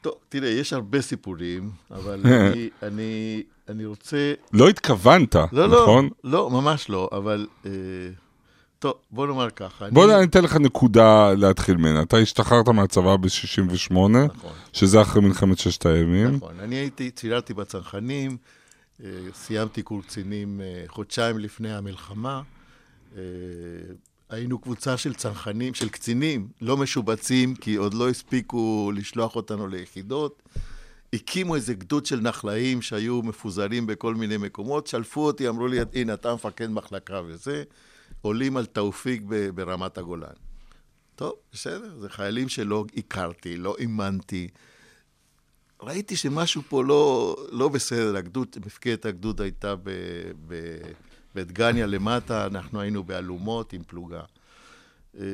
טוב, 0.00 0.12
תראה, 0.28 0.48
יש 0.48 0.72
הרבה 0.72 1.00
סיפורים, 1.00 1.70
אבל 1.90 2.20
אני, 2.26 2.68
אני, 2.82 3.42
אני 3.68 3.84
רוצה... 3.84 4.32
לא 4.52 4.68
התכוונת, 4.68 5.34
לא, 5.34 5.46
לא, 5.52 5.82
נכון? 5.82 6.08
לא, 6.24 6.50
ממש 6.50 6.88
לא, 6.90 7.08
אבל... 7.12 7.46
אה, 7.66 7.70
טוב, 8.78 8.94
בוא 9.10 9.26
נאמר 9.26 9.50
ככה. 9.50 9.90
בוא 9.90 10.04
אני- 10.04 10.14
אני 10.16 10.24
אתן 10.24 10.44
לך 10.44 10.56
נקודה 10.56 11.32
להתחיל 11.32 11.76
ממנה. 11.76 12.02
אתה 12.02 12.16
השתחררת 12.16 12.68
מהצבא 12.68 13.16
ב-68, 13.16 13.92
נכון. 13.92 14.52
שזה 14.72 15.00
אחרי 15.02 15.22
מלחמת 15.22 15.58
ששת 15.58 15.86
הימים. 15.86 16.34
נכון. 16.36 16.60
אני 16.60 16.74
הייתי, 16.74 17.10
צילרתי 17.10 17.54
בצנחנים, 17.54 18.36
אה, 19.04 19.08
סיימתי 19.34 19.82
קורס 19.82 20.04
קצינים 20.06 20.60
אה, 20.60 20.84
חודשיים 20.88 21.38
לפני 21.38 21.74
המלחמה. 21.74 22.42
היינו 24.30 24.58
קבוצה 24.58 24.96
של 24.96 25.14
צנחנים, 25.14 25.74
של 25.74 25.88
קצינים, 25.88 26.48
לא 26.60 26.76
משובצים, 26.76 27.54
כי 27.54 27.76
עוד 27.76 27.94
לא 27.94 28.08
הספיקו 28.08 28.92
לשלוח 28.94 29.36
אותנו 29.36 29.66
ליחידות. 29.66 30.42
הקימו 31.12 31.54
איזה 31.54 31.74
גדוד 31.74 32.06
של 32.06 32.20
נחלאים 32.20 32.82
שהיו 32.82 33.22
מפוזרים 33.22 33.86
בכל 33.86 34.14
מיני 34.14 34.36
מקומות, 34.36 34.86
שלפו 34.86 35.26
אותי, 35.26 35.48
אמרו 35.48 35.66
לי, 35.66 35.78
הנה, 35.94 36.14
אתה 36.14 36.34
מפקד 36.34 36.70
מחלקה 36.70 37.22
וזה, 37.26 37.64
עולים 38.22 38.56
על 38.56 38.66
תאופיק 38.66 39.22
ברמת 39.54 39.98
הגולן. 39.98 40.34
טוב, 41.14 41.32
בסדר, 41.52 41.98
זה 42.00 42.08
חיילים 42.08 42.48
שלא 42.48 42.84
הכרתי, 42.96 43.56
לא 43.56 43.76
אימנתי. 43.78 44.48
ראיתי 45.82 46.16
שמשהו 46.16 46.62
פה 46.68 46.84
לא, 46.84 47.36
לא 47.50 47.68
בסדר, 47.68 48.16
הגדוד, 48.16 48.56
מפקדת 48.66 49.06
הגדוד 49.06 49.40
הייתה 49.40 49.76
ב, 49.76 49.90
ב, 50.46 50.76
בדגניה 51.36 51.86
למטה, 51.86 52.46
אנחנו 52.46 52.80
היינו 52.80 53.04
באלומות 53.04 53.72
עם 53.72 53.82
פלוגה. 53.86 54.22
אה, 55.18 55.24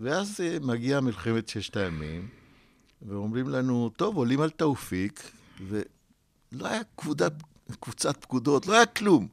ואז 0.00 0.40
אה, 0.40 0.58
מגיעה 0.60 1.00
מלחמת 1.00 1.48
ששת 1.48 1.76
הימים, 1.76 2.28
ואומרים 3.02 3.48
לנו, 3.48 3.90
טוב, 3.96 4.16
עולים 4.16 4.40
על 4.40 4.50
תאופיק, 4.50 5.30
ולא 5.68 6.66
היה 6.66 6.80
קבודה, 6.96 7.28
קבוצת 7.80 8.16
פקודות, 8.16 8.66
לא 8.66 8.74
היה 8.74 8.86
כלום. 8.86 9.28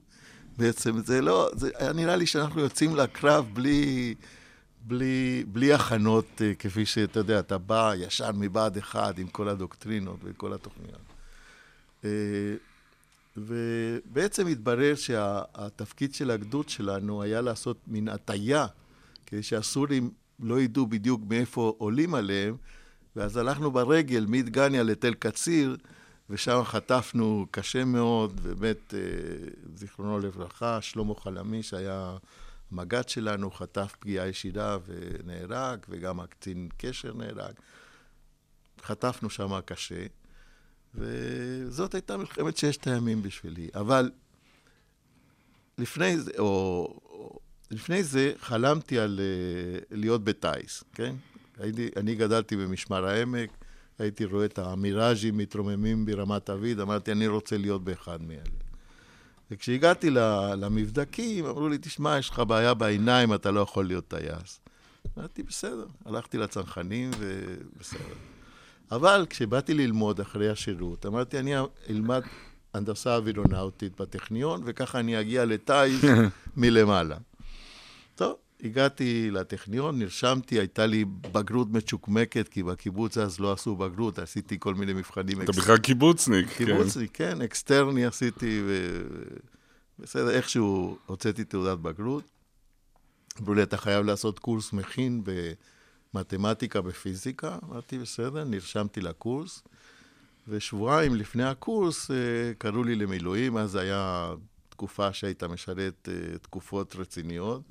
בעצם 0.57 0.99
זה 0.99 1.21
לא, 1.21 1.49
זה 1.55 1.69
היה 1.75 1.93
נראה 1.93 2.15
לי 2.15 2.25
שאנחנו 2.25 2.61
יוצאים 2.61 2.95
לקרב 2.95 3.49
בלי, 3.53 4.15
בלי, 4.81 5.43
בלי 5.47 5.73
הכנות, 5.73 6.41
אה, 6.41 6.55
כפי 6.55 6.85
שאתה 6.85 7.19
יודע, 7.19 7.39
אתה 7.39 7.57
בא 7.57 7.93
ישר 7.97 8.31
מבה"ד 8.33 8.77
1 8.77 9.19
עם 9.19 9.27
כל 9.27 9.49
הדוקטרינות 9.49 10.19
וכל 10.23 10.53
התוכניות. 10.53 11.15
ובעצם 13.37 14.47
התברר 14.47 14.95
שהתפקיד 14.95 16.13
של 16.13 16.31
הגדוד 16.31 16.69
שלנו 16.69 17.21
היה 17.21 17.41
לעשות 17.41 17.77
מין 17.87 18.07
הטיה, 18.07 18.67
כדי 19.25 19.43
שהסורים 19.43 20.11
לא 20.39 20.61
ידעו 20.61 20.87
בדיוק 20.87 21.21
מאיפה 21.29 21.75
עולים 21.77 22.15
עליהם, 22.15 22.57
ואז 23.15 23.37
הלכנו 23.37 23.71
ברגל 23.71 24.25
מדגניה 24.29 24.83
לתל 24.83 25.13
קציר, 25.13 25.77
ושם 26.29 26.61
חטפנו 26.63 27.45
קשה 27.51 27.85
מאוד, 27.85 28.39
באמת, 28.39 28.93
אה, 28.93 28.99
זיכרונו 29.75 30.19
לברכה, 30.19 30.81
שלמה 30.81 31.15
חלמי, 31.15 31.63
שהיה 31.63 32.17
המג"ד 32.71 33.09
שלנו, 33.09 33.51
חטף 33.51 33.95
פגיעה 33.99 34.27
ישירה 34.27 34.77
ונהרג, 34.85 35.79
וגם 35.89 36.19
הקצין 36.19 36.69
קשר 36.77 37.13
נהרג. 37.13 37.53
חטפנו 38.81 39.29
שם 39.29 39.59
קשה, 39.65 40.05
וזאת 40.95 41.93
הייתה 41.93 42.17
מלחמת 42.17 42.57
ששת 42.57 42.87
הימים 42.87 43.21
בשבילי. 43.21 43.67
אבל 43.75 44.11
לפני 45.77 46.19
זה, 46.19 46.31
או, 46.37 46.99
לפני 47.71 48.03
זה 48.03 48.33
חלמתי 48.39 48.99
על 48.99 49.19
uh, 49.19 49.85
להיות 49.91 50.23
בטיס, 50.23 50.83
כן? 50.93 51.15
הייתי, 51.59 51.89
אני 51.97 52.15
גדלתי 52.15 52.55
במשמר 52.55 53.05
העמק, 53.05 53.49
הייתי 53.99 54.25
רואה 54.25 54.45
את 54.45 54.59
המיראז'ים 54.59 55.37
מתרוממים 55.37 56.05
ברמת 56.05 56.49
אביד, 56.49 56.79
אמרתי, 56.79 57.11
אני 57.11 57.27
רוצה 57.27 57.57
להיות 57.57 57.83
באחד 57.83 58.21
מאלה. 58.21 58.41
וכשהגעתי 59.51 60.09
למבדקים, 60.57 61.45
אמרו 61.45 61.69
לי, 61.69 61.77
תשמע, 61.77 62.17
יש 62.19 62.29
לך 62.29 62.39
בעיה 62.39 62.73
בעיניים, 62.73 63.33
אתה 63.33 63.51
לא 63.51 63.59
יכול 63.59 63.85
להיות 63.85 64.07
טייס. 64.07 64.59
אמרתי, 65.17 65.43
בסדר. 65.43 65.85
הלכתי 66.05 66.37
לצנחנים 66.37 67.11
ובסדר. 67.19 68.34
אבל 68.91 69.25
כשבאתי 69.29 69.73
ללמוד 69.73 70.19
אחרי 70.19 70.49
השירות, 70.49 71.05
אמרתי, 71.05 71.39
אני 71.39 71.53
אלמד 71.89 72.21
הנדסה 72.73 73.15
אווירונאוטית 73.15 74.01
בטכניון, 74.01 74.61
וככה 74.65 74.99
אני 74.99 75.19
אגיע 75.19 75.45
לטיס 75.45 76.01
מלמעלה. 76.57 77.17
טוב, 78.15 78.35
הגעתי 78.63 79.31
לטכניון, 79.31 79.99
נרשמתי, 79.99 80.59
הייתה 80.59 80.85
לי 80.85 81.05
בגרות 81.05 81.67
מצ'וקמקת, 81.71 82.47
כי 82.47 82.63
בקיבוץ 82.63 83.17
אז 83.17 83.39
לא 83.39 83.51
עשו 83.51 83.75
בגרות, 83.75 84.19
עשיתי 84.19 84.57
כל 84.59 84.75
מיני 84.75 84.93
מבחנים 84.93 85.41
אתה 85.41 85.51
בכלל 85.51 85.77
קיבוצניק. 85.77 86.47
כן. 86.49 86.65
קיבוצניק, 86.65 87.11
כן, 87.13 87.41
אקסטרני 87.41 88.05
עשיתי. 88.05 88.61
בסדר, 89.99 90.29
איכשהו 90.29 90.97
הוצאתי 91.05 91.43
תעודת 91.43 91.77
בגרות. 91.77 92.23
אמרו 93.41 93.53
לי, 93.53 93.63
אתה 93.63 93.77
חייב 93.77 94.05
לעשות 94.05 94.39
קורס 94.39 94.73
מכין 94.73 95.23
במתמטיקה 96.15 96.79
ופיזיקה. 96.85 97.57
אמרתי, 97.63 97.97
בסדר, 97.97 98.43
נרשמתי 98.43 99.01
לקורס. 99.01 99.63
ושבועיים 100.47 101.15
לפני 101.15 101.43
הקורס 101.43 102.11
אה, 102.11 102.15
קראו 102.57 102.83
לי 102.83 102.95
למילואים, 102.95 103.57
אז 103.57 103.75
היה 103.75 104.33
תקופה 104.69 105.13
שהיית 105.13 105.43
משרת 105.43 106.09
אה, 106.11 106.37
תקופות 106.37 106.95
רציניות. 106.95 107.61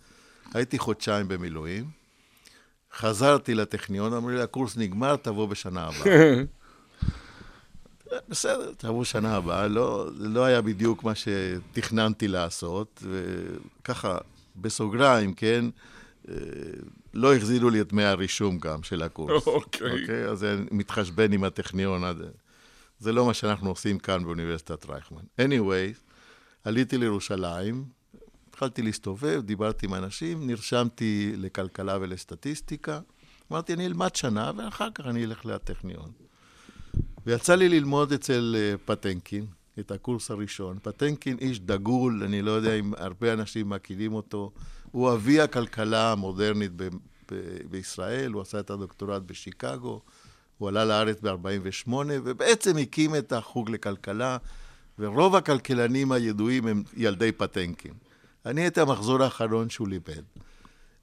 הייתי 0.55 0.79
חודשיים 0.79 1.29
במילואים. 1.29 1.91
חזרתי 2.93 3.55
לטכניון, 3.55 4.13
אמרו 4.13 4.31
לי, 4.31 4.43
הקורס 4.43 4.77
נגמר, 4.77 5.17
תבוא 5.17 5.47
בשנה 5.47 5.89
הבאה. 5.89 6.35
בסדר, 8.29 8.73
תבוא 8.77 9.05
שנה 9.05 9.37
הבאה, 9.37 9.69
לא, 9.69 10.09
לא 10.15 10.45
היה 10.45 10.63
בדיוק 10.63 11.05
מה 11.05 11.13
שתכננתי 11.15 12.29
לעשות, 12.29 13.03
וככה, 13.11 14.19
בסוגריים, 14.57 15.35
כן, 15.35 15.65
אה, 16.29 16.35
לא 17.15 17.35
החזירו 17.37 17.71
לי 17.71 17.81
את 17.81 17.89
דמי 17.89 18.05
הרישום 18.05 18.59
גם 18.59 18.83
של 18.83 19.03
הקורס. 19.03 19.47
אוקיי. 19.47 20.01
אוקיי? 20.03 20.25
אז 20.29 20.39
זה 20.39 20.57
מתחשבן 20.71 21.33
עם 21.33 21.45
הטכניון. 21.45 22.05
עד- 22.05 22.23
זה 22.99 23.13
לא 23.13 23.27
מה 23.27 23.35
שאנחנו 23.35 23.69
עושים 23.69 23.99
כאן 23.99 24.25
באוניברסיטת 24.25 24.87
רייכמן. 24.91 25.23
anyway, 25.41 25.99
עליתי 26.65 26.99
לירושלים, 26.99 27.85
התחלתי 28.49 28.83
להסתובב, 28.83 29.41
דיברתי 29.45 29.87
עם 29.87 29.95
אנשים, 29.95 30.47
נרשמתי 30.47 31.33
לכלכלה 31.37 31.99
ולסטטיסטיקה. 32.01 33.01
אמרתי, 33.53 33.75
אני 33.75 33.87
אלמד 33.87 34.15
שנה, 34.17 34.51
ואחר 34.57 34.89
כך 34.95 35.07
אני 35.07 35.25
אלך 35.25 35.47
לטכניון. 35.47 36.11
ויצא 37.27 37.55
לי 37.55 37.69
ללמוד 37.69 38.13
אצל 38.13 38.57
אה, 38.59 38.75
פטנקין, 38.85 39.47
את 39.79 39.91
הקורס 39.91 40.31
הראשון. 40.31 40.79
פטנקין 40.83 41.37
איש 41.41 41.61
דגול, 41.61 42.23
אני 42.25 42.43
לא 42.43 42.51
יודע 42.51 42.75
אם 42.75 42.93
הרבה 42.97 43.33
אנשים 43.33 43.69
מכירים 43.69 44.15
אותו. 44.15 44.53
הוא 44.95 45.13
אבי 45.13 45.41
הכלכלה 45.41 46.13
המודרנית 46.13 46.73
ב- 46.77 46.89
ב- 47.33 47.59
בישראל, 47.71 48.33
הוא 48.33 48.43
עשה 48.43 48.61
את 48.61 48.71
הדוקטורט 48.71 49.23
בשיקגו, 49.23 50.01
הוא 50.59 50.69
עלה 50.69 50.85
לארץ 50.85 51.21
ב-48', 51.21 51.91
ובעצם 52.25 52.77
הקים 52.77 53.15
את 53.15 53.33
החוג 53.33 53.71
לכלכלה, 53.71 54.37
ורוב 54.99 55.37
הכלכלנים 55.37 56.13
הידועים 56.13 56.67
הם 56.67 56.83
ילדי 56.97 57.33
פטנקין. 57.33 57.93
אני 58.47 58.61
הייתי 58.61 58.81
המחזור 58.81 59.23
האחרון 59.23 59.71
שהוא 59.71 59.89
לימד. 59.89 60.25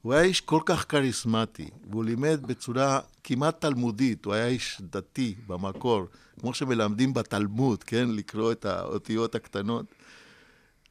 הוא 0.01 0.13
היה 0.13 0.23
איש 0.23 0.41
כל 0.41 0.59
כך 0.65 0.85
כריזמטי, 0.89 1.69
והוא 1.89 2.03
לימד 2.03 2.39
בצורה 2.47 2.99
כמעט 3.23 3.61
תלמודית, 3.61 4.25
הוא 4.25 4.33
היה 4.33 4.47
איש 4.47 4.81
דתי 4.81 5.35
במקור, 5.47 6.05
כמו 6.39 6.53
שמלמדים 6.53 7.13
בתלמוד, 7.13 7.83
כן? 7.83 8.09
לקרוא 8.09 8.51
את 8.51 8.65
האותיות 8.65 9.35
הקטנות. 9.35 9.85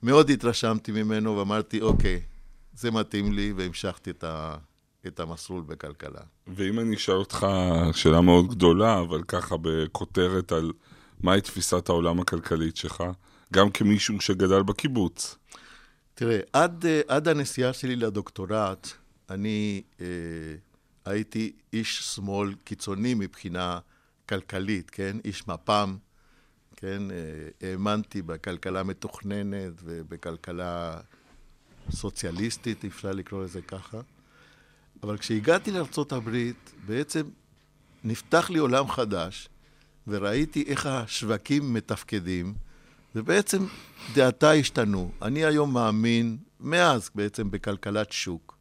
מאוד 0.02 0.30
התרשמתי 0.30 0.92
ממנו 0.92 1.36
ואמרתי, 1.36 1.80
אוקיי, 1.80 2.20
זה 2.81 2.90
מתאים 2.90 3.33
לי, 3.33 3.53
והמשכתי 3.57 4.11
את, 4.11 4.25
ה, 4.25 4.57
את 5.07 5.21
המסלול 5.21 5.62
בכלכלה. 5.62 6.21
ואם 6.47 6.81
אני 6.81 6.97
אשאל 6.97 7.14
אותך 7.14 7.47
שאלה 7.93 8.21
מאוד 8.21 8.49
גדולה, 8.51 9.01
אבל 9.01 9.23
ככה 9.23 9.57
בכותרת 9.62 10.53
על 10.53 10.73
מהי 11.23 11.40
תפיסת 11.40 11.88
העולם 11.88 12.21
הכלכלית 12.21 12.77
שלך, 12.77 13.05
גם 13.53 13.71
כמישהו 13.71 14.21
שגדל 14.21 14.62
בקיבוץ. 14.62 15.37
תראה, 16.14 16.40
עד, 16.53 16.85
עד 17.09 17.29
הנסיעה 17.29 17.73
שלי 17.73 17.97
לדוקטורט, 17.97 18.88
אני 19.31 19.83
אה, 20.01 20.07
הייתי 21.05 21.53
איש 21.73 22.01
שמאל 22.01 22.55
קיצוני 22.64 23.14
מבחינה 23.14 23.79
כלכלית, 24.29 24.90
כן? 24.90 25.16
איש 25.25 25.49
מפ"ם, 25.49 25.97
כן? 26.77 27.03
אה, 27.11 27.69
האמנתי 27.71 28.23
בכלכלה 28.23 28.83
מתוכננת 28.83 29.73
ובכלכלה 29.85 31.01
סוציאליסטית, 31.90 32.85
אפשר 32.85 33.12
לקרוא 33.12 33.44
לזה 33.44 33.62
ככה. 33.62 34.00
אבל 35.03 35.18
כשהגעתי 35.18 35.70
לארה"ב, 35.70 36.50
בעצם 36.87 37.22
נפתח 38.05 38.50
לי 38.50 38.59
עולם 38.59 38.88
חדש, 38.88 39.48
וראיתי 40.07 40.64
איך 40.66 40.87
השווקים 40.87 41.74
מתפקדים, 41.74 42.55
ובעצם 43.14 43.66
דעתה 44.14 44.50
השתנו. 44.50 45.11
אני 45.22 45.44
היום 45.44 45.74
מאמין, 45.74 46.37
מאז 46.61 47.11
בעצם, 47.14 47.50
בכלכלת 47.50 48.12
שוק. 48.12 48.59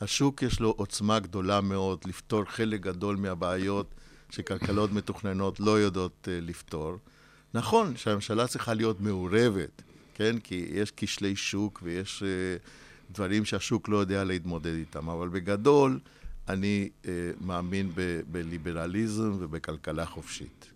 השוק 0.00 0.42
יש 0.42 0.60
לו 0.60 0.74
עוצמה 0.76 1.18
גדולה 1.18 1.60
מאוד 1.60 1.98
לפתור 2.06 2.44
חלק 2.44 2.80
גדול 2.80 3.16
מהבעיות 3.16 3.94
שכלכלות 4.30 4.92
מתוכננות 4.92 5.60
לא 5.60 5.80
יודעות 5.80 6.28
uh, 6.28 6.30
לפתור. 6.30 6.96
נכון 7.54 7.96
שהממשלה 7.96 8.46
צריכה 8.46 8.74
להיות 8.74 9.00
מעורבת, 9.00 9.82
כן? 10.14 10.38
כי 10.38 10.66
יש 10.72 10.92
כשלי 10.96 11.36
שוק 11.36 11.80
ויש 11.82 12.22
uh, 12.22 13.12
דברים 13.12 13.44
שהשוק 13.44 13.88
לא 13.88 13.96
יודע 13.96 14.24
להתמודד 14.24 14.74
איתם, 14.74 15.08
אבל 15.08 15.28
בגדול 15.28 15.98
אני 16.48 16.88
uh, 17.02 17.06
מאמין 17.40 17.90
ב- 17.94 18.20
בליברליזם 18.30 19.32
ובכלכלה 19.38 20.06
חופשית. 20.06 20.66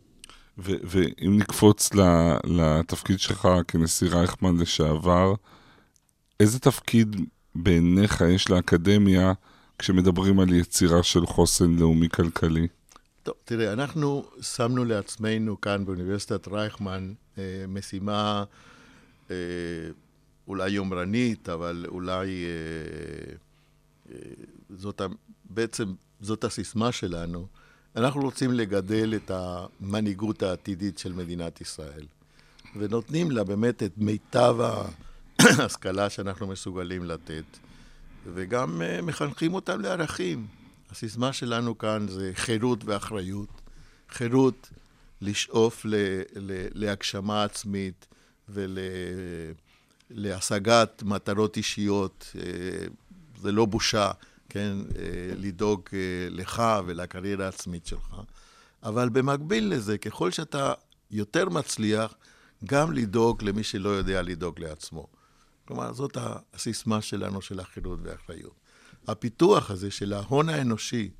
ו- 0.59 0.81
ואם 0.85 1.39
נקפוץ 1.39 1.95
ל- 1.95 2.37
לתפקיד 2.45 3.21
שלך 3.21 3.49
כנשיא 3.69 4.09
רייכמן 4.11 4.57
לשעבר, 4.57 5.35
איזה 6.41 6.59
תפקיד 6.59 7.17
בעיניך 7.55 8.21
יש 8.21 8.51
לאקדמיה 8.51 9.33
כשמדברים 9.79 10.41
על 10.41 10.53
יצירה 10.53 11.03
של 11.03 11.27
חוסן 11.27 11.77
לאומי 11.77 12.09
כלכלי? 12.09 12.69
טוב, 13.23 13.35
תראה, 13.45 13.73
אנחנו 13.73 14.25
שמנו 14.41 14.85
לעצמנו 14.85 15.61
כאן 15.61 15.85
באוניברסיטת 15.85 16.49
רייכמן 16.49 17.13
אה, 17.39 17.65
משימה 17.69 18.39
אה, 18.39 18.45
אולי 20.49 20.71
יומרנית, 20.71 21.49
אבל 21.49 21.85
אולי 21.89 22.45
אה, 22.45 23.35
אה, 24.13 24.19
זאת, 24.71 25.01
בעצם 25.45 25.95
זאת 26.21 26.45
הסיסמה 26.45 26.93
שלנו. 26.93 27.47
אנחנו 27.97 28.21
רוצים 28.21 28.53
לגדל 28.53 29.15
את 29.17 29.31
המנהיגות 29.31 30.43
העתידית 30.43 30.99
של 30.99 31.13
מדינת 31.13 31.61
ישראל, 31.61 32.07
ונותנים 32.77 33.31
לה 33.31 33.45
באמת 33.45 33.83
את 33.83 33.93
מיטב 33.97 34.57
ההשכלה 35.39 36.11
שאנחנו 36.11 36.47
מסוגלים 36.47 37.05
לתת, 37.05 37.45
וגם 38.35 38.83
אה, 38.83 39.03
מחנכים 39.03 39.55
אותם 39.55 39.81
לערכים. 39.81 40.47
הסיסמה 40.91 41.33
שלנו 41.33 41.79
כאן 41.79 42.07
זה 42.09 42.31
חירות 42.35 42.85
ואחריות. 42.85 43.61
חירות 44.09 44.71
לשאוף 45.21 45.85
ל, 45.85 45.95
ל, 46.37 46.67
להגשמה 46.73 47.45
עצמית 47.45 48.07
ולהשגת 50.11 51.03
מטרות 51.03 51.57
אישיות. 51.57 52.33
אה, 52.39 52.87
זה 53.41 53.53
לא 53.53 53.65
בושה, 53.65 54.11
כן, 54.49 54.77
אה, 54.99 55.35
לדאוג 55.37 55.83
אה, 55.93 55.99
לך 56.31 56.63
ולקריירה 56.87 57.45
העצמית 57.45 57.87
שלך. 57.87 58.17
אבל 58.83 59.09
במקביל 59.09 59.75
לזה, 59.75 59.99
ככל 59.99 60.31
שאתה 60.31 60.73
יותר 61.11 61.49
מצליח, 61.49 62.15
גם 62.65 62.93
לדאוג 62.93 63.45
למי 63.45 63.63
שלא 63.63 63.89
יודע 63.89 64.23
לדאוג 64.23 64.61
לעצמו. 64.61 65.07
כלומר, 65.65 65.93
זאת 65.93 66.17
הסיסמה 66.55 67.03
שלנו 67.03 67.43
של 67.43 67.61
החירות 67.61 67.99
והאחריות. 68.03 68.55
הפיתוח 69.09 69.71
הזה 69.71 69.91
של 69.91 70.13
ההון 70.13 70.49
האנושי, 70.49 71.11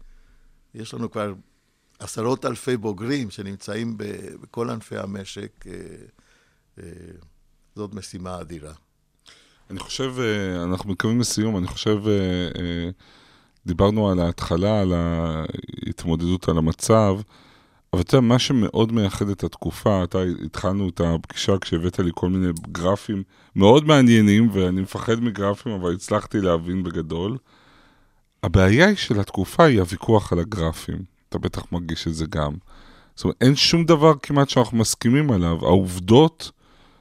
יש 0.75 0.95
לנו 0.95 1.11
כבר 1.11 1.35
עשרות 1.99 2.45
אלפי 2.45 2.77
בוגרים 2.77 3.31
שנמצאים 3.31 3.95
בכל 4.41 4.71
ענפי 4.71 4.97
המשק, 4.97 5.65
זאת 7.77 7.95
משימה 7.95 8.41
אדירה. 8.41 8.73
אני 9.71 9.79
חושב, 9.79 10.15
אה, 10.19 10.65
אנחנו 10.65 10.91
מתקרבים 10.91 11.21
לסיום, 11.21 11.57
אני 11.57 11.67
חושב, 11.67 12.03
אה, 12.07 12.13
אה, 12.63 12.91
דיברנו 13.67 14.11
על 14.11 14.21
ההתחלה, 14.21 14.81
על 14.81 14.93
ההתמודדות 14.93 16.49
על 16.49 16.59
המצב, 16.59 17.19
אבל 17.93 18.03
אתה 18.03 18.17
יודע, 18.17 18.27
מה 18.27 18.39
שמאוד 18.39 18.93
מייחד 18.93 19.29
את 19.29 19.45
התקופה, 19.45 20.05
אתה 20.05 20.19
התחלנו 20.45 20.89
את 20.89 21.01
הפגישה 21.05 21.59
כשהבאת 21.59 21.99
לי 21.99 22.11
כל 22.15 22.29
מיני 22.29 22.53
גרפים 22.73 23.23
מאוד 23.57 23.85
מעניינים, 23.85 24.51
ואני 24.53 24.81
מפחד 24.81 25.21
מגרפים, 25.21 25.73
אבל 25.73 25.95
הצלחתי 25.95 26.41
להבין 26.41 26.83
בגדול. 26.83 27.37
הבעיה 28.43 28.87
היא 28.87 28.97
של 28.97 29.21
התקופה 29.21 29.65
היא 29.65 29.81
הוויכוח 29.81 30.33
על 30.33 30.39
הגרפים. 30.39 30.99
אתה 31.29 31.39
בטח 31.39 31.73
מרגיש 31.73 32.09
את 32.09 32.15
זה 32.15 32.25
גם. 32.27 32.53
זאת 33.15 33.25
אומרת, 33.25 33.37
אין 33.41 33.57
שום 33.57 33.85
דבר 33.85 34.13
כמעט 34.23 34.49
שאנחנו 34.49 34.79
מסכימים 34.79 35.33
עליו. 35.33 35.59
העובדות 35.63 36.51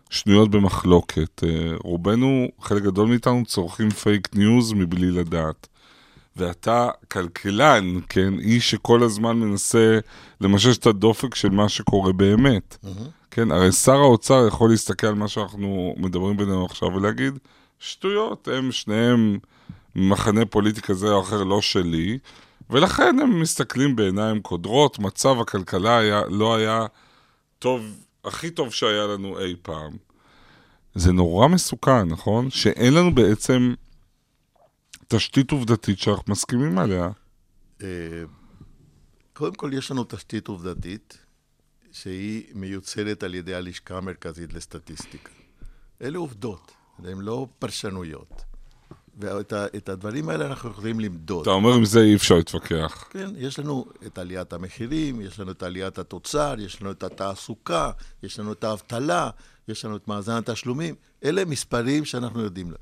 שנויות 0.10 0.52
במחלוקת. 0.52 1.44
אה, 1.44 1.76
רובנו, 1.84 2.48
חלק 2.62 2.84
גדול 2.84 3.08
מאיתנו, 3.08 3.46
צורכים 3.46 3.90
פייק 3.90 4.36
ניוז 4.36 4.74
מבלי 4.74 5.12
לדעת. 5.12 5.68
ואתה 6.36 6.90
כלכלן, 7.12 8.00
כן, 8.10 8.40
איש 8.40 8.72
שכל 8.72 9.04
הזמן 9.04 9.40
מנסה 9.40 10.00
למשש 10.42 10.78
את 10.78 10.86
הדופק 10.86 11.36
של 11.36 11.50
מה 11.50 11.70
שקורה 11.70 12.14
באמת. 12.14 12.78
כן, 13.32 13.52
הרי 13.52 13.72
שר 13.72 13.96
האוצר 13.96 14.48
יכול 14.48 14.70
להסתכל 14.70 15.08
על 15.08 15.16
מה 15.16 15.28
שאנחנו 15.28 15.96
מדברים 15.98 16.38
בינינו 16.38 16.66
עכשיו 16.66 16.90
ולהגיד, 16.94 17.40
שטויות, 17.80 18.48
הם 18.48 18.72
שניהם 18.72 19.38
מחנה 19.96 20.46
פוליטי 20.46 20.82
כזה 20.82 21.12
או 21.12 21.22
אחר 21.22 21.44
לא 21.44 21.62
שלי, 21.62 22.18
ולכן 22.70 23.20
הם 23.20 23.40
מסתכלים 23.40 23.96
בעיניים 23.96 24.42
קודרות, 24.42 25.00
מצב 25.00 25.40
הכלכלה 25.40 25.98
היה, 25.98 26.22
לא 26.30 26.56
היה 26.56 26.86
טוב, 27.60 27.82
הכי 28.26 28.52
טוב 28.52 28.74
שהיה 28.74 29.08
לנו 29.08 29.40
אי 29.40 29.56
פעם. 29.62 29.98
זה 30.96 31.12
נורא 31.12 31.48
מסוכן, 31.48 32.04
נכון? 32.08 32.50
שאין 32.50 32.94
לנו 32.94 33.16
בעצם 33.16 33.74
תשתית 35.08 35.52
עובדתית 35.52 36.00
שאנחנו 36.00 36.32
מסכימים 36.32 36.80
עליה. 36.80 37.10
אה, 37.82 38.24
קודם 39.34 39.56
כל, 39.56 39.72
יש 39.74 39.92
לנו 39.92 40.04
תשתית 40.10 40.48
עובדתית 40.48 41.18
שהיא 41.92 42.44
מיוצרת 42.54 43.24
על 43.24 43.36
ידי 43.36 43.56
הלשכה 43.56 43.98
המרכזית 43.98 44.54
לסטטיסטיקה. 44.54 45.32
אלה 46.02 46.18
עובדות, 46.18 46.72
הן 47.00 47.22
לא 47.22 47.48
פרשנויות. 47.60 48.44
ואת 49.20 49.90
הדברים 49.90 50.30
האלה 50.30 50.46
אנחנו 50.46 50.70
יכולים 50.70 51.00
למדוד. 51.00 51.42
אתה 51.42 51.52
אומר, 51.52 51.74
עם 51.74 51.86
זה 51.86 52.00
אי 52.00 52.16
אפשר 52.16 52.36
להתווכח. 52.36 53.08
כן, 53.10 53.30
יש 53.38 53.60
לנו 53.60 53.86
את 54.06 54.18
עליית 54.18 54.54
המחירים, 54.54 55.22
יש 55.22 55.40
לנו 55.40 55.52
את 55.52 55.64
עליית 55.64 55.98
התוצר, 55.98 56.56
יש 56.60 56.82
לנו 56.82 56.92
את 56.92 57.04
התעסוקה, 57.04 57.92
יש 58.24 58.40
לנו 58.40 58.52
את 58.52 58.64
האבטלה, 58.64 59.30
יש 59.68 59.86
לנו 59.86 59.96
את 59.96 60.08
מאזן 60.08 60.34
התשלומים. 60.34 60.96
אלה 61.24 61.46
מספרים 61.46 62.06
שאנחנו 62.06 62.42
יודעים. 62.42 62.74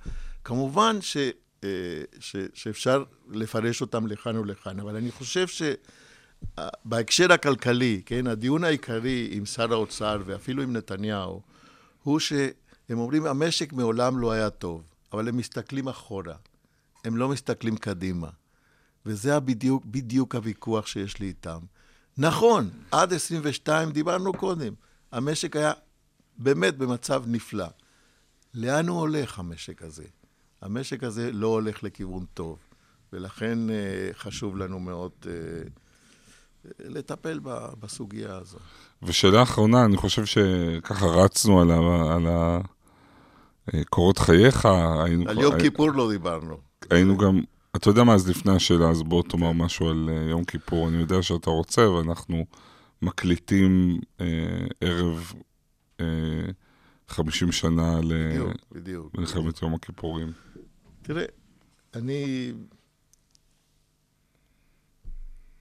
כמובן 0.43 1.01
ש, 1.01 1.17
אה, 1.63 1.69
ש, 2.19 2.35
שאפשר 2.53 3.03
לפרש 3.31 3.81
אותם 3.81 4.07
לכאן 4.07 4.37
ולכאן, 4.37 4.79
אבל 4.79 4.95
אני 4.95 5.11
חושב 5.11 5.45
שבהקשר 6.57 7.33
הכלכלי, 7.33 8.01
כן, 8.05 8.27
הדיון 8.27 8.63
העיקרי 8.63 9.29
עם 9.31 9.45
שר 9.45 9.73
האוצר 9.73 10.21
ואפילו 10.25 10.63
עם 10.63 10.73
נתניהו, 10.73 11.41
הוא 12.03 12.19
שהם 12.19 12.53
אומרים, 12.99 13.25
המשק 13.25 13.73
מעולם 13.73 14.17
לא 14.17 14.31
היה 14.31 14.49
טוב, 14.49 14.83
אבל 15.13 15.27
הם 15.27 15.37
מסתכלים 15.37 15.87
אחורה, 15.87 16.35
הם 17.05 17.17
לא 17.17 17.29
מסתכלים 17.29 17.77
קדימה. 17.77 18.29
וזה 19.05 19.39
בדיוק, 19.39 19.85
בדיוק 19.85 20.35
הוויכוח 20.35 20.87
שיש 20.87 21.19
לי 21.19 21.27
איתם. 21.27 21.59
נכון, 22.17 22.69
עד 22.91 23.13
22 23.13 23.91
דיברנו 23.91 24.33
קודם, 24.33 24.73
המשק 25.11 25.55
היה 25.55 25.73
באמת 26.37 26.77
במצב 26.77 27.23
נפלא. 27.27 27.67
לאן 28.53 28.87
הוא 28.87 28.99
הולך, 28.99 29.39
המשק 29.39 29.81
הזה? 29.81 30.03
המשק 30.61 31.03
הזה 31.03 31.31
לא 31.31 31.47
הולך 31.47 31.83
לכיוון 31.83 32.25
טוב, 32.33 32.57
ולכן 33.13 33.69
אה, 33.69 34.09
חשוב 34.13 34.57
לנו 34.57 34.79
מאוד 34.79 35.11
אה, 35.27 35.31
לטפל 36.79 37.39
בסוגיה 37.79 38.35
הזו. 38.35 38.57
ושאלה 39.03 39.43
אחרונה, 39.43 39.85
אני 39.85 39.97
חושב 39.97 40.25
שככה 40.25 41.05
רצנו 41.05 41.61
על, 41.61 41.71
ה, 41.71 42.15
על 42.15 42.27
קורות 43.89 44.17
חייך, 44.17 44.65
היינו, 45.05 45.29
על 45.29 45.39
יום 45.39 45.59
כיפור 45.59 45.91
לא 45.91 46.11
דיברנו. 46.11 46.57
היינו 46.89 47.17
גם 47.17 47.41
אתה 47.75 47.89
יודע 47.89 48.03
מה, 48.03 48.13
אז 48.13 48.29
לפני 48.29 48.55
השאלה, 48.55 48.89
אז 48.89 49.03
בוא 49.03 49.23
תאמר 49.23 49.51
משהו 49.51 49.89
על 49.89 50.09
אה, 50.09 50.29
יום 50.29 50.43
כיפור. 50.43 50.89
אני 50.89 50.97
יודע 50.97 51.21
שאתה 51.21 51.49
רוצה, 51.49 51.89
ואנחנו 51.89 52.45
מקליטים 53.01 53.99
אה, 54.21 54.25
ערב 54.81 55.33
אה, 55.99 56.05
50 57.07 57.51
שנה. 57.51 57.99
למלחמת 59.13 59.61
יום 59.61 59.73
הכיפורים. 59.73 60.31
תראה, 61.01 61.25
אני... 61.93 62.51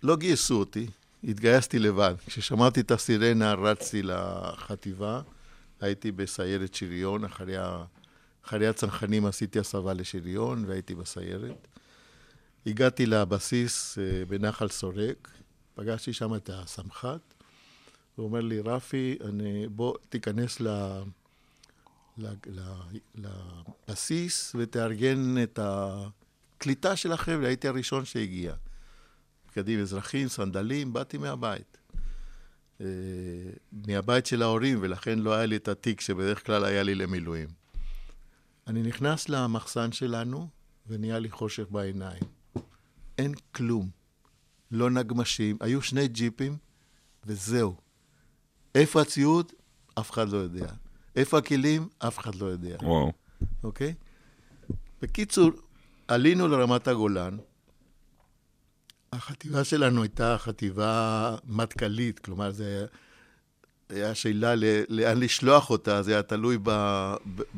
לא 0.03 0.17
גייסו 0.17 0.55
אותי, 0.55 0.87
התגייסתי 1.25 1.79
לבד. 1.79 2.15
כששמעתי 2.27 2.81
את 2.81 2.91
הסירנה 2.91 3.55
רצתי 3.55 4.03
לחטיבה, 4.03 5.21
הייתי 5.83 6.13
בסיירת 6.13 6.75
שריון, 6.75 7.25
אחרי. 7.25 7.57
אחרי 8.47 8.67
הצנחנים 8.67 9.27
עשיתי 9.27 9.59
הסבה 9.59 9.93
לשריון 9.93 10.65
והייתי 10.67 10.95
בסיירת. 10.95 11.69
הגעתי 12.67 13.07
לבסיס 13.07 13.99
אה, 13.99 14.25
בנחל 14.25 14.69
סורק, 14.69 15.29
פגשתי 15.75 16.13
שם 16.13 16.35
את 16.35 16.51
הסמח"ט, 16.53 17.35
הוא 18.17 18.27
אומר 18.27 18.41
לי, 18.41 18.61
רפי, 18.61 19.19
אני, 19.25 19.69
בוא 19.69 19.95
תיכנס 20.09 20.61
ל- 20.61 21.03
לבסיס 23.89 24.57
ותארגן 24.59 25.43
את 25.43 25.59
הקליטה 25.63 26.97
של 26.97 27.13
החבר'ה, 27.13 27.47
הייתי 27.47 27.69
הראשון 27.69 28.05
שהגיע. 28.05 28.55
בגדים 29.51 29.81
אזרחים, 29.81 30.29
סנדלים, 30.29 30.93
באתי 30.93 31.19
מהבית. 31.19 31.79
אה, 32.83 32.87
מהבית 33.87 34.27
של 34.27 34.43
ההורים, 34.43 34.79
ולכן 34.81 35.19
לא 35.19 35.35
היה 35.35 35.47
לי 35.47 35.57
את 35.57 35.69
התיק 35.69 36.01
שבדרך 36.01 36.47
כלל 36.47 36.65
היה 36.65 36.83
לי 36.83 36.95
למילואים. 36.95 37.49
אני 38.67 38.83
נכנס 38.83 39.29
למחסן 39.29 39.93
שלנו, 39.93 40.49
ונהיה 40.87 41.19
לי 41.19 41.31
חושך 41.31 41.65
בעיניים. 41.71 42.23
אין 43.19 43.35
כלום. 43.55 43.89
לא 44.71 44.91
נגמשים, 44.91 45.57
היו 45.61 45.83
שני 45.83 46.09
ג'יפים, 46.09 46.57
וזהו. 47.27 47.77
איפה 48.75 49.01
הציוד? 49.03 49.53
אף 49.99 50.11
אחד 50.11 50.29
לא 50.29 50.37
יודע. 50.37 50.67
איפה 51.17 51.39
הכלים? 51.39 51.89
אף 51.99 52.19
אחד 52.19 52.35
לא 52.35 52.47
יודע. 52.47 52.77
וואו. 52.83 53.13
אוקיי? 53.65 53.95
בקיצור, 55.03 55.51
עלינו 56.09 56.49
לרמת 56.49 56.89
הגולן. 56.89 57.37
החטיבה 59.13 59.65
שלנו 59.65 60.03
הייתה 60.03 60.37
חטיבה 60.39 61.37
מטכ"לית, 61.47 62.19
כלומר, 62.19 62.51
זה 62.51 62.87
היה 63.89 64.15
שאלה 64.15 64.55
לאן 64.89 65.19
לשלוח 65.19 65.71
אותה, 65.71 66.03
זה 66.03 66.13
היה 66.13 66.23
תלוי 66.23 66.59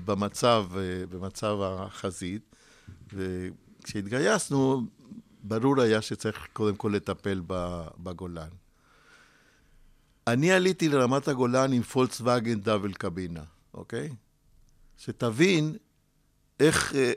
במצב, 0.05 0.67
אה, 0.77 1.07
במצב 1.11 1.57
החזית. 1.63 2.55
וכשהתגייסנו, 3.13 4.83
ברור 5.43 5.81
היה 5.81 6.03
שצריך 6.03 6.47
קודם 6.53 6.77
כל 6.77 6.93
לטפל 6.95 7.43
בגולן. 8.03 8.49
אני 10.27 10.53
עליתי 10.53 10.89
לרמת 10.89 11.29
הגולן 11.29 11.73
עם 11.73 11.83
פולקסווגן 11.83 12.61
דאבל 12.61 12.93
קבינה, 12.93 13.43
אוקיי? 13.75 14.11
שתבין 14.99 15.77
איך 16.61 16.95
אה, 16.95 17.13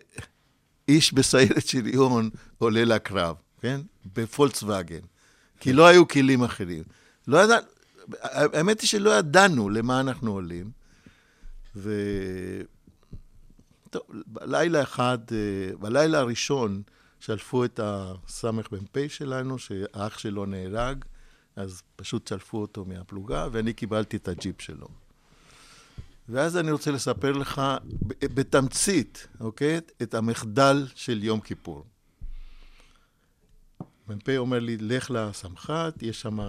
איש 0.87 1.13
בסיירת 1.13 1.67
שריון 1.67 2.29
עולה 2.57 2.85
לקרב, 2.85 3.35
כן? 3.67 3.81
בפולקסווגן. 4.15 4.99
כי 5.59 5.73
לא 5.73 5.87
היו 5.87 6.07
כלים 6.07 6.43
אחרים. 6.43 6.83
לא 7.27 7.37
ידע... 7.37 7.57
האמת 8.23 8.81
היא 8.81 8.87
שלא 8.87 9.09
ידענו 9.09 9.69
למה 9.69 9.99
אנחנו 9.99 10.31
עולים. 10.31 10.71
ו... 11.75 11.91
טוב, 13.89 14.01
בלילה 14.27 14.83
אחד, 14.83 15.17
אה, 15.31 15.77
בלילה 15.77 16.19
הראשון, 16.19 16.81
שלפו 17.19 17.65
את 17.65 17.79
הסמ"פ 17.83 18.97
שלנו, 19.07 19.59
שהאח 19.59 20.17
שלו 20.17 20.45
נהרג, 20.45 21.05
אז 21.55 21.81
פשוט 21.95 22.27
שלפו 22.27 22.57
אותו 22.57 22.85
מהפלוגה, 22.85 23.47
ואני 23.51 23.73
קיבלתי 23.73 24.17
את 24.17 24.27
הג'יפ 24.27 24.61
שלו. 24.61 24.87
ואז 26.29 26.57
אני 26.57 26.71
רוצה 26.71 26.91
לספר 26.91 27.31
לך 27.31 27.61
בתמצית, 28.21 29.27
אוקיי? 29.39 29.79
את 30.01 30.13
המחדל 30.13 30.87
של 30.95 31.23
יום 31.23 31.39
כיפור. 31.39 31.85
מ"פ 34.09 34.29
אומר 34.37 34.59
לי, 34.59 34.77
לך 34.77 35.11
לסמח"ט, 35.11 36.03
יש 36.03 36.21
שם, 36.21 36.39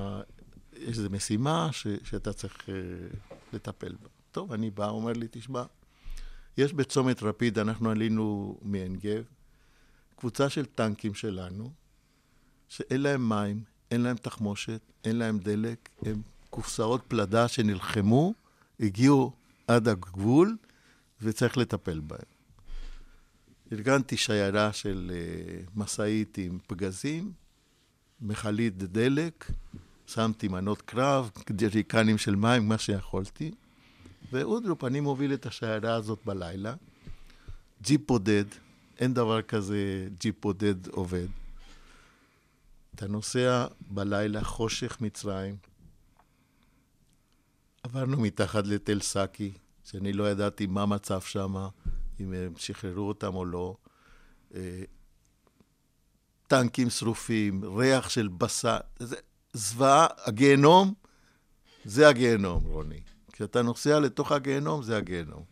איזו 0.72 1.10
משימה 1.10 1.68
ש, 1.72 1.86
שאתה 2.04 2.32
צריך 2.32 2.68
uh, 2.68 3.36
לטפל 3.52 3.92
בה. 4.02 4.08
טוב, 4.32 4.52
אני 4.52 4.70
בא, 4.70 4.88
אומר 4.88 5.12
לי, 5.12 5.26
תשמע, 5.30 5.62
יש 6.56 6.72
בצומת 6.72 7.22
רפיד, 7.22 7.58
אנחנו 7.58 7.90
עלינו 7.90 8.58
מעין 8.62 8.96
גב, 8.96 9.24
קבוצה 10.16 10.48
של 10.48 10.64
טנקים 10.64 11.14
שלנו, 11.14 11.72
שאין 12.68 13.00
להם 13.00 13.28
מים, 13.28 13.62
אין 13.90 14.00
להם 14.00 14.16
תחמושת, 14.16 14.80
אין 15.04 15.16
להם 15.16 15.38
דלק, 15.38 15.88
הם 16.02 16.22
קופסאות 16.50 17.02
פלדה 17.08 17.48
שנלחמו, 17.48 18.34
הגיעו 18.80 19.32
עד 19.66 19.88
הגבול, 19.88 20.56
וצריך 21.22 21.58
לטפל 21.58 22.00
בהם. 22.00 22.38
ארגנתי 23.72 24.16
שיירה 24.16 24.72
של 24.72 25.10
אה, 25.10 25.70
משאית 25.74 26.38
עם 26.38 26.58
פגזים, 26.66 27.32
מכלית 28.20 28.76
דלק, 28.76 29.50
שמתי 30.06 30.48
מנות 30.48 30.82
קרב, 30.82 31.30
ג'ריקנים 31.52 32.18
של 32.18 32.36
מים, 32.36 32.68
מה 32.68 32.78
שיכולתי, 32.78 33.50
ואודרופ, 34.32 34.84
אני 34.84 35.00
מוביל 35.00 35.34
את 35.34 35.46
השיירה 35.46 35.94
הזאת 35.94 36.18
בלילה. 36.24 36.74
ג'יפ 37.82 38.00
בודד, 38.08 38.44
אין 38.98 39.14
דבר 39.14 39.42
כזה 39.42 40.08
ג'יפ 40.20 40.42
בודד 40.42 40.86
עובד. 40.88 41.26
אתה 42.94 43.06
נוסע 43.06 43.66
בלילה, 43.80 44.44
חושך 44.44 45.00
מצרים. 45.00 45.56
עברנו 47.82 48.20
מתחת 48.20 48.66
לתל 48.66 49.00
סאקי, 49.00 49.52
שאני 49.84 50.12
לא 50.12 50.30
ידעתי 50.30 50.66
מה 50.66 50.82
המצב 50.82 51.20
שם, 51.20 51.54
אם 52.20 52.32
הם 52.32 52.52
שחררו 52.56 53.08
אותם 53.08 53.34
או 53.34 53.44
לא. 53.44 53.76
טנקים 56.48 56.90
שרופים, 56.90 57.76
ריח 57.76 58.08
של 58.08 58.28
בשר, 58.28 58.78
זה 58.98 59.16
זוועה, 59.52 60.06
הגיהנום, 60.24 60.94
זה 61.84 62.08
הגיהנום, 62.08 62.64
רוני. 62.64 63.00
כשאתה 63.32 63.62
נוסע 63.62 64.00
לתוך 64.00 64.32
הגיהנום, 64.32 64.82
זה 64.82 64.96
הגיהנום. 64.96 65.42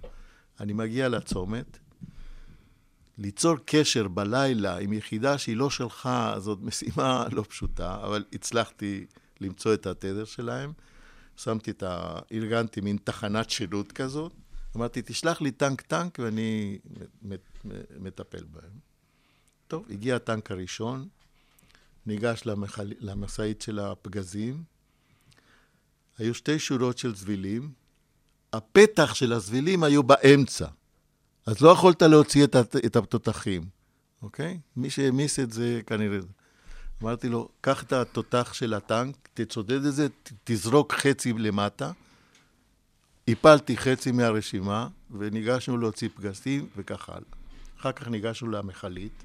אני 0.60 0.72
מגיע 0.72 1.08
לצומת, 1.08 1.78
ליצור 3.18 3.56
קשר 3.64 4.08
בלילה 4.08 4.78
עם 4.78 4.92
יחידה 4.92 5.38
שהיא 5.38 5.56
לא 5.56 5.70
שלך, 5.70 6.08
זאת 6.38 6.58
משימה 6.62 7.26
לא 7.36 7.44
פשוטה, 7.48 8.04
אבל 8.04 8.24
הצלחתי 8.32 9.06
למצוא 9.40 9.74
את 9.74 9.86
התדר 9.86 10.24
שלהם. 10.24 10.72
שמתי 11.36 11.70
את 11.70 11.82
ה... 11.82 12.18
ארגנתי 12.32 12.80
מין 12.80 12.96
תחנת 13.04 13.50
שירות 13.50 13.92
כזאת. 13.92 14.32
אמרתי, 14.76 15.02
תשלח 15.04 15.40
לי 15.40 15.50
טנק-טנק 15.50 16.18
ואני 16.22 16.78
מטפל 17.98 18.44
בהם. 18.44 18.86
טוב, 19.68 19.86
הגיע 19.90 20.16
הטנק 20.16 20.50
הראשון, 20.50 21.08
ניגש 22.06 22.42
למחל... 22.46 22.92
למשאית 23.00 23.62
של 23.62 23.78
הפגזים. 23.78 24.62
היו 26.18 26.34
שתי 26.34 26.58
שורות 26.58 26.98
של 26.98 27.14
זבילים. 27.14 27.72
הפתח 28.52 29.14
של 29.14 29.32
הזבילים 29.32 29.82
היו 29.82 30.02
באמצע. 30.02 30.66
אז 31.46 31.60
לא 31.60 31.68
יכולת 31.68 32.02
להוציא 32.02 32.44
את. 32.44 32.56
את 32.86 32.96
התותחים, 32.96 33.68
אוקיי? 34.22 34.60
מי 34.76 34.90
שהעמיס 34.90 35.38
את 35.38 35.52
זה 35.52 35.80
כנראה... 35.86 36.18
אמרתי 37.02 37.28
לו, 37.28 37.48
קח 37.60 37.82
את 37.82 37.92
התותח 37.92 38.52
של 38.52 38.74
הטנק, 38.74 39.28
תצודד 39.34 39.84
את 39.84 39.94
זה, 39.94 40.06
תזרוק 40.44 40.92
חצי 40.92 41.32
למטה. 41.32 41.92
הפלתי 43.28 43.76
חצי 43.76 44.12
מהרשימה, 44.12 44.88
וניגשנו 45.10 45.78
להוציא 45.78 46.08
פגזים, 46.14 46.68
וכך 46.76 47.08
הלאה. 47.08 47.20
אחר 47.80 47.92
כך 47.92 48.08
ניגשנו 48.08 48.50
למכלית. 48.50 49.22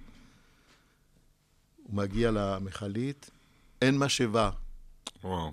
הוא 1.92 1.98
מגיע 1.98 2.32
למכלית, 2.32 3.30
אין 3.82 3.98
משאבה, 3.98 4.50
וואו. 5.24 5.52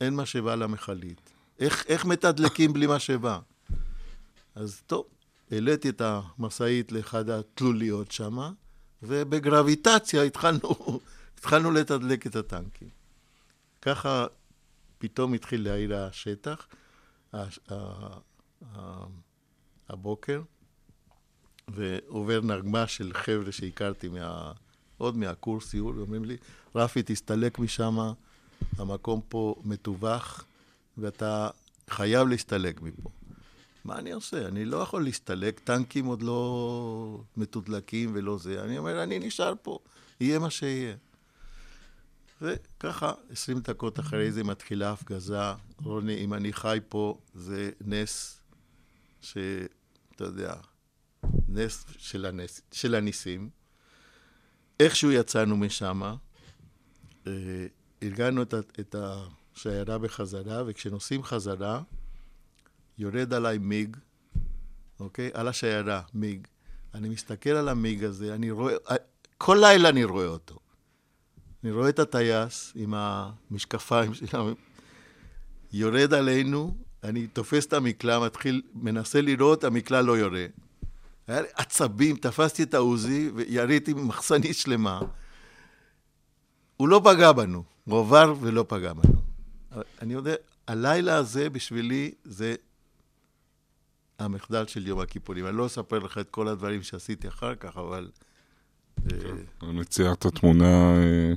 אין 0.00 0.16
משאבה 0.16 0.56
למכלית. 0.56 1.30
איך, 1.58 1.84
איך 1.86 2.04
מתדלקים 2.04 2.72
בלי 2.72 2.86
משאבה? 2.88 3.38
אז 4.54 4.82
טוב, 4.86 5.04
העליתי 5.50 5.88
את 5.88 6.00
המשאית 6.04 6.92
לאחד 6.92 7.30
התלוליות 7.30 8.12
שם, 8.12 8.38
ובגרביטציה 9.02 10.22
התחלנו, 10.22 11.00
התחלנו 11.38 11.70
לתדלק 11.70 12.26
את 12.26 12.36
הטנקים. 12.36 12.88
ככה 13.82 14.26
פתאום 14.98 15.34
התחיל 15.34 15.64
להעיר 15.64 15.96
השטח, 15.96 16.66
הש- 17.32 17.60
ה- 17.68 18.18
ה- 18.74 19.06
הבוקר, 19.88 20.42
ועובר 21.68 22.40
נגמ"ש 22.40 22.96
של 22.96 23.12
חבר'ה 23.14 23.52
שהכרתי 23.52 24.08
מה, 24.08 24.52
עוד 25.00 25.16
מהקורס 25.16 25.66
סיור, 25.66 25.92
ואומרים 25.96 26.24
לי, 26.24 26.36
רפי, 26.74 27.02
תסתלק 27.02 27.58
משם, 27.58 27.98
המקום 28.78 29.20
פה 29.28 29.54
מטווח, 29.64 30.44
ואתה 30.98 31.48
חייב 31.90 32.28
להסתלק 32.28 32.82
מפה. 32.82 33.10
מה 33.84 33.98
אני 33.98 34.12
עושה? 34.12 34.48
אני 34.48 34.64
לא 34.64 34.76
יכול 34.76 35.04
להסתלק, 35.04 35.60
טנקים 35.60 36.04
עוד 36.04 36.22
לא 36.22 37.20
מתודלקים 37.36 38.10
ולא 38.14 38.38
זה. 38.38 38.64
אני 38.64 38.78
אומר, 38.78 39.02
אני 39.02 39.18
נשאר 39.18 39.52
פה, 39.62 39.78
יהיה 40.20 40.38
מה 40.38 40.50
שיהיה. 40.50 40.94
וככה, 42.42 43.12
20 43.30 43.60
דקות 43.60 44.00
אחרי 44.00 44.32
זה 44.32 44.44
מתחילה 44.44 44.92
הפגזה. 44.92 45.52
רוני, 45.82 46.24
אם 46.24 46.34
אני 46.34 46.52
חי 46.52 46.78
פה, 46.88 47.18
זה 47.34 47.70
נס 47.80 48.40
שאתה 49.20 50.24
יודע, 50.24 50.54
נס 51.48 51.84
של, 51.98 52.26
הנס, 52.26 52.60
של 52.72 52.94
הניסים. 52.94 53.59
איכשהו 54.80 55.12
יצאנו 55.12 55.56
משם, 55.56 56.02
אה, 57.26 57.32
ארגנו 58.02 58.42
את, 58.42 58.54
ה- 58.54 58.58
את 58.80 58.94
השיירה 58.98 59.98
בחזרה, 59.98 60.62
וכשנוסעים 60.66 61.22
חזרה, 61.22 61.82
יורד 62.98 63.34
עליי 63.34 63.58
מיג, 63.58 63.96
אוקיי? 65.00 65.30
על 65.34 65.48
השיירה, 65.48 66.02
מיג. 66.14 66.46
אני 66.94 67.08
מסתכל 67.08 67.50
על 67.50 67.68
המיג 67.68 68.04
הזה, 68.04 68.34
אני 68.34 68.50
רואה, 68.50 68.74
כל 69.38 69.58
לילה 69.60 69.88
אני 69.88 70.04
רואה 70.04 70.26
אותו. 70.26 70.58
אני 71.64 71.72
רואה 71.72 71.88
את 71.88 71.98
הטייס 71.98 72.72
עם 72.74 72.94
המשקפיים 72.96 74.14
שלו, 74.14 74.54
יורד 75.72 76.14
עלינו, 76.14 76.76
אני 77.04 77.26
תופס 77.26 77.66
את 77.66 77.72
המקלע, 77.72 78.18
מתחיל, 78.26 78.62
מנסה 78.74 79.20
לראות, 79.20 79.64
המקלע 79.64 80.02
לא 80.02 80.18
יורה. 80.18 80.46
היה 81.30 81.40
לי 81.40 81.48
עצבים, 81.54 82.16
תפסתי 82.16 82.62
את 82.62 82.74
העוזי 82.74 83.30
ויריתי 83.34 83.94
מחסנית 83.94 84.56
שלמה. 84.56 85.00
הוא 86.76 86.88
לא 86.88 87.00
פגע 87.04 87.32
בנו, 87.32 87.64
הוא 87.84 88.00
עבר 88.00 88.34
ולא 88.40 88.64
פגע 88.68 88.92
בנו. 88.92 89.20
אני 90.02 90.14
יודע, 90.14 90.34
הלילה 90.68 91.16
הזה 91.16 91.50
בשבילי 91.50 92.14
זה 92.24 92.54
המחדל 94.18 94.66
של 94.66 94.86
יום 94.86 95.00
הכיפורים. 95.00 95.46
אני 95.46 95.56
לא 95.56 95.66
אספר 95.66 95.98
לך 95.98 96.18
את 96.18 96.30
כל 96.30 96.48
הדברים 96.48 96.82
שעשיתי 96.82 97.28
אחר 97.28 97.54
כך, 97.54 97.76
אבל... 97.76 98.10
אה, 99.12 99.18
אני 99.62 99.72
מצייר 99.72 100.12
את 100.12 100.26
התמונה 100.26 100.96
אה, 100.96 101.32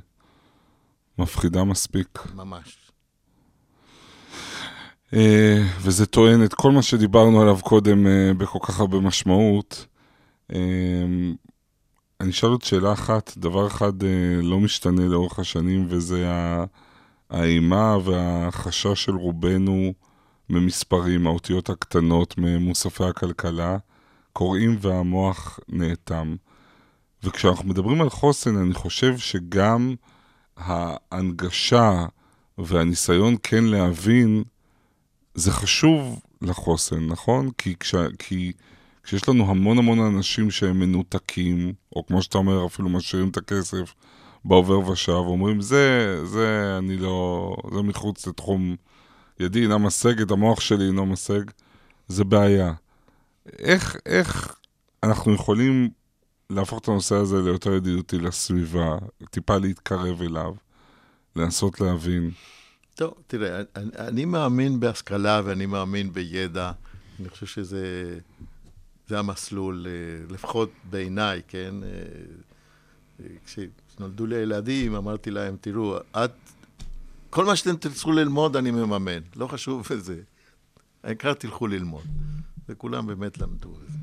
מפחידה 1.18 1.64
מספיק. 1.64 2.20
ממש. 2.36 2.83
אה, 5.14 5.64
וזה 5.82 6.06
טוען 6.06 6.44
את 6.44 6.54
כל 6.54 6.72
מה 6.72 6.82
שדיברנו 6.82 7.42
עליו 7.42 7.58
קודם 7.62 8.08
אה, 8.08 8.34
בכל 8.38 8.60
כך 8.62 8.80
הרבה 8.80 9.00
משמעות. 9.00 9.86
אה, 10.54 10.60
אני 12.22 12.32
אשאל 12.32 12.50
עוד 12.50 12.62
שאלה 12.62 12.94
אחת, 12.94 13.34
דבר 13.38 13.68
אחד 13.68 13.94
לא 14.44 14.60
משתנה 14.60 15.08
לאורך 15.08 15.40
השנים, 15.40 15.86
וזה 15.90 16.26
האימה 17.30 17.98
והחשש 18.04 19.04
של 19.04 19.16
רובנו 19.16 19.94
ממספרים, 20.50 21.28
האותיות 21.28 21.70
הקטנות, 21.70 22.38
ממוספי 22.38 23.04
הכלכלה, 23.04 23.78
קוראים 24.34 24.78
והמוח 24.82 25.60
נאטם. 25.70 26.36
וכשאנחנו 27.24 27.70
מדברים 27.70 28.02
על 28.02 28.10
חוסן, 28.10 28.58
אני 28.58 28.74
חושב 28.74 29.18
שגם 29.18 29.96
ההנגשה 30.58 32.06
והניסיון 32.58 33.36
כן 33.44 33.64
להבין 33.64 34.44
זה 35.36 35.52
חשוב 35.52 36.20
לחוסן, 36.42 37.08
נכון? 37.08 37.52
כי, 37.58 37.76
כש, 37.80 37.96
כי 38.20 38.52
כשיש 39.04 39.30
לנו 39.30 39.50
המון 39.50 39.78
המון 39.78 40.00
אנשים 40.00 40.52
שהם 40.52 40.80
מנותקים, 40.80 41.74
או 41.96 42.06
כמו 42.06 42.22
שאתה 42.22 42.38
אומר, 42.38 42.66
אפילו 42.66 42.90
משאירים 42.90 43.30
את 43.30 43.38
הכסף 43.38 43.94
בעובר 44.46 44.90
ושב, 44.90 45.12
אומרים, 45.12 45.62
זה, 45.62 46.18
זה, 46.26 46.76
אני 46.78 46.98
לא, 46.98 47.56
זה 47.74 47.82
מחוץ 47.82 48.28
לתחום 48.28 48.76
ידי 49.40 49.62
אינה 49.62 49.78
משגת, 49.78 50.32
המוח 50.32 50.60
שלי 50.60 50.86
אינו 50.88 51.06
משג, 51.06 51.44
זה 52.08 52.24
בעיה. 52.24 52.74
איך, 53.60 53.96
איך 54.06 54.56
אנחנו 55.04 55.34
יכולים 55.34 55.90
להפוך 56.50 56.80
את 56.80 56.88
הנושא 56.88 57.16
הזה 57.16 57.42
ליותר 57.42 57.74
ידידותי 57.74 58.18
לסביבה, 58.20 58.98
טיפה 59.32 59.58
להתקרב 59.58 60.22
אליו, 60.22 60.54
לנסות 61.36 61.82
להבין? 61.82 62.32
טוב, 62.96 63.14
תראה, 63.28 63.62
אני, 63.76 63.90
אני 63.98 64.26
מאמין 64.26 64.80
בהשכלה 64.80 65.42
ואני 65.46 65.66
מאמין 65.66 66.14
בידע. 66.14 66.72
אני 67.20 67.30
חושב 67.30 67.46
שזה 67.46 68.18
זה 69.08 69.20
המסלול, 69.20 69.88
אה, 69.88 70.34
לפחות 70.34 70.70
בעיניי, 70.90 71.42
כן? 71.48 71.76
אה, 71.84 73.28
כשנולדו 73.46 74.26
לי 74.26 74.36
הילדים, 74.36 74.96
אמרתי 74.96 75.32
להם, 75.32 75.58
תראו, 75.62 75.98
את, 75.98 76.32
כל 77.30 77.46
מה 77.46 77.56
שאתם 77.56 77.76
תרצו 77.76 78.12
ללמוד, 78.12 78.56
אני 78.56 78.72
מממן. 78.72 79.20
לא 79.36 79.48
חשוב 79.48 79.88
איזה. 79.92 80.22
העיקר 81.04 81.34
תלכו 81.34 81.68
ללמוד. 81.68 82.04
וכולם 82.70 83.08
באמת 83.08 83.38
למדו 83.38 83.70
את 83.70 83.92
זה. 83.92 83.98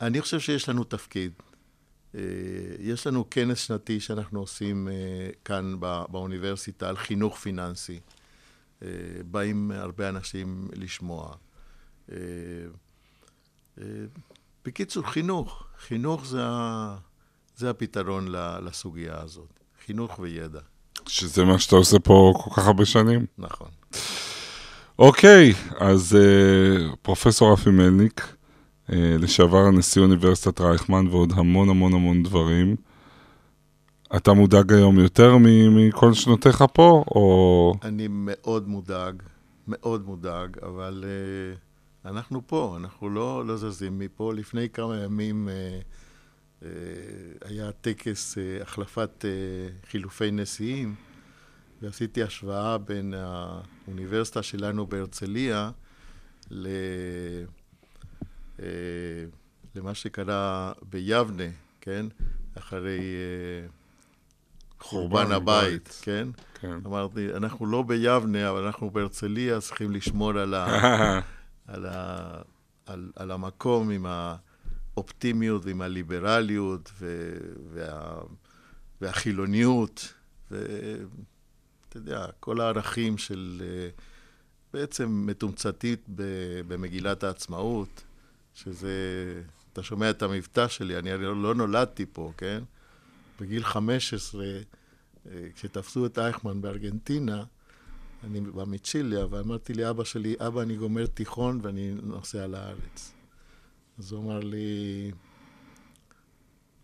אני 0.00 0.20
חושב 0.20 0.40
שיש 0.40 0.68
לנו 0.68 0.84
תפקיד. 0.84 1.32
אה, 2.14 2.20
יש 2.80 3.06
לנו 3.06 3.24
כנס 3.30 3.58
שנתי 3.58 4.00
שאנחנו 4.00 4.40
עושים 4.40 4.88
אה, 4.88 4.94
כאן 5.44 5.80
בא- 5.80 6.04
באוניברסיטה 6.10 6.88
על 6.88 6.96
חינוך 6.96 7.36
פיננסי. 7.38 8.00
אה, 8.82 8.88
באים 9.30 9.70
הרבה 9.70 10.08
אנשים 10.08 10.68
לשמוע. 10.72 11.34
בקיצור, 14.64 15.06
חינוך. 15.10 15.64
חינוך 15.86 16.26
זה. 16.26 16.42
זה 17.56 17.70
הפתרון 17.70 18.28
לסוגיה 18.62 19.20
הזאת. 19.20 19.60
חינוך 19.86 20.18
וידע, 20.18 20.60
שזה 21.06 21.44
מה 21.44 21.58
שאתה 21.58 21.76
עושה 21.76 21.98
פה 21.98 22.32
כל 22.44 22.50
כך 22.54 22.66
הרבה 22.66 22.84
שנים. 22.84 23.26
נכון. 23.38 23.68
אוקיי, 24.98 25.52
אז 25.78 26.18
פרופסור 27.02 27.52
רפי 27.52 27.70
מלניק, 27.70 28.36
לשעבר 28.88 29.70
נשיא 29.70 30.02
אוניברסיטת 30.02 30.60
רייכמן 30.60 31.06
ועוד 31.06 31.32
המון 31.36 31.68
המון 31.68 31.92
המון 31.94 32.22
דברים. 32.22 32.76
אתה 34.16 34.32
מודאג 34.32 34.72
היום 34.72 34.98
יותר 34.98 35.36
מכל 35.70 36.14
שנותיך 36.14 36.64
פה, 36.72 37.04
או... 37.10 37.74
אני 37.82 38.06
מאוד 38.10 38.68
מודאג, 38.68 39.22
מאוד 39.68 40.06
מודאג, 40.06 40.58
אבל 40.62 41.04
uh, 41.04 42.08
אנחנו 42.08 42.42
פה, 42.46 42.76
אנחנו 42.80 43.10
לא, 43.10 43.46
לא 43.46 43.56
זזים 43.56 43.98
מפה. 43.98 44.32
לפני 44.34 44.68
כמה 44.68 44.96
ימים 44.96 45.48
uh, 45.48 46.62
uh, 46.62 46.66
היה 47.44 47.72
טקס 47.72 48.38
uh, 48.38 48.62
החלפת 48.62 49.24
uh, 49.24 49.90
חילופי 49.90 50.30
נשיאים, 50.30 50.94
ועשיתי 51.82 52.22
השוואה 52.22 52.78
בין 52.78 53.14
האוניברסיטה 53.16 54.42
שלנו 54.42 54.86
בהרצליה 54.86 55.70
ל... 56.50 56.68
uh, 58.58 58.60
למה 59.74 59.94
שקרה 59.94 60.72
ביבנה, 60.82 61.44
כן? 61.80 62.06
אחרי 62.58 62.98
uh, 62.98 63.72
חורבן 64.80 65.32
הבית, 65.32 66.00
כן? 66.02 66.28
כן. 66.60 66.78
אמרתי, 66.86 67.34
אנחנו 67.34 67.66
לא 67.66 67.82
ביבנה, 67.82 68.50
אבל 68.50 68.64
אנחנו 68.64 68.90
בהרצליה, 68.90 69.60
צריכים 69.60 69.92
לשמור 69.92 70.38
על, 70.38 70.54
ה, 70.54 70.66
על, 71.72 71.86
ה, 71.86 72.42
על, 72.86 73.12
על 73.16 73.30
המקום 73.30 73.90
עם 73.90 74.06
האופטימיות 74.06 75.64
ועם 75.64 75.82
הליברליות 75.82 76.92
ו, 76.98 77.32
וה, 77.72 78.20
והחילוניות, 79.00 80.14
ואתה 80.50 80.66
יודע, 81.94 82.26
כל 82.40 82.60
הערכים 82.60 83.18
של 83.18 83.62
אה, 83.64 83.88
בעצם 84.72 85.26
מתומצתית 85.26 86.04
במגילת 86.68 87.24
העצמאות, 87.24 88.04
שזה, 88.58 88.92
אתה 89.72 89.82
שומע 89.82 90.10
את 90.10 90.22
המבטא 90.22 90.68
שלי, 90.68 90.98
אני 90.98 91.12
הרי 91.12 91.24
לא 91.24 91.54
נולדתי 91.54 92.06
פה, 92.12 92.32
כן? 92.36 92.62
בגיל 93.40 93.64
15, 93.64 94.44
אה, 94.44 95.48
כשתפסו 95.54 96.06
את 96.06 96.18
אייכמן 96.18 96.60
בארגנטינה, 96.60 97.44
אני 98.24 98.40
בא 98.40 98.64
מצ'יליה, 98.64 99.26
ואמרתי 99.30 99.74
לאבא 99.74 100.04
שלי, 100.04 100.34
אבא, 100.46 100.62
אני 100.62 100.76
גומר 100.76 101.06
תיכון 101.06 101.60
ואני 101.62 101.94
נוסע 102.02 102.46
לארץ. 102.46 103.14
אז 103.98 104.12
הוא 104.12 104.24
אמר 104.24 104.38
לי, 104.38 105.12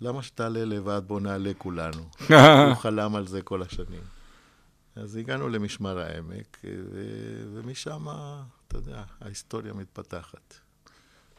למה 0.00 0.22
שתעלה 0.22 0.64
לבד? 0.64 1.02
בוא 1.06 1.20
נעלה 1.20 1.52
כולנו. 1.58 2.08
הוא 2.68 2.74
חלם 2.74 3.16
על 3.16 3.26
זה 3.26 3.42
כל 3.42 3.62
השנים. 3.62 4.02
אז 4.96 5.16
הגענו 5.16 5.48
למשמר 5.48 5.98
העמק, 5.98 6.58
ו- 6.64 7.44
ומשם, 7.52 8.06
אתה 8.68 8.76
יודע, 8.76 9.04
ההיסטוריה 9.20 9.72
מתפתחת. 9.72 10.63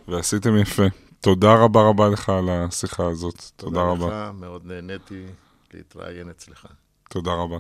ועשיתם 0.08 0.58
יפה. 0.58 0.84
תודה 1.22 1.54
רבה 1.56 1.82
רבה 1.90 2.08
לך 2.10 2.30
על 2.30 2.50
השיחה 2.50 3.08
הזאת. 3.08 3.52
תודה 3.56 3.82
רבה. 3.82 4.08
לך, 4.08 4.36
מאוד 4.40 4.66
נהניתי 4.66 5.26
להתראיין 5.74 6.30
אצלך. 6.30 6.66
תודה 7.10 7.32
רבה. 7.34 7.58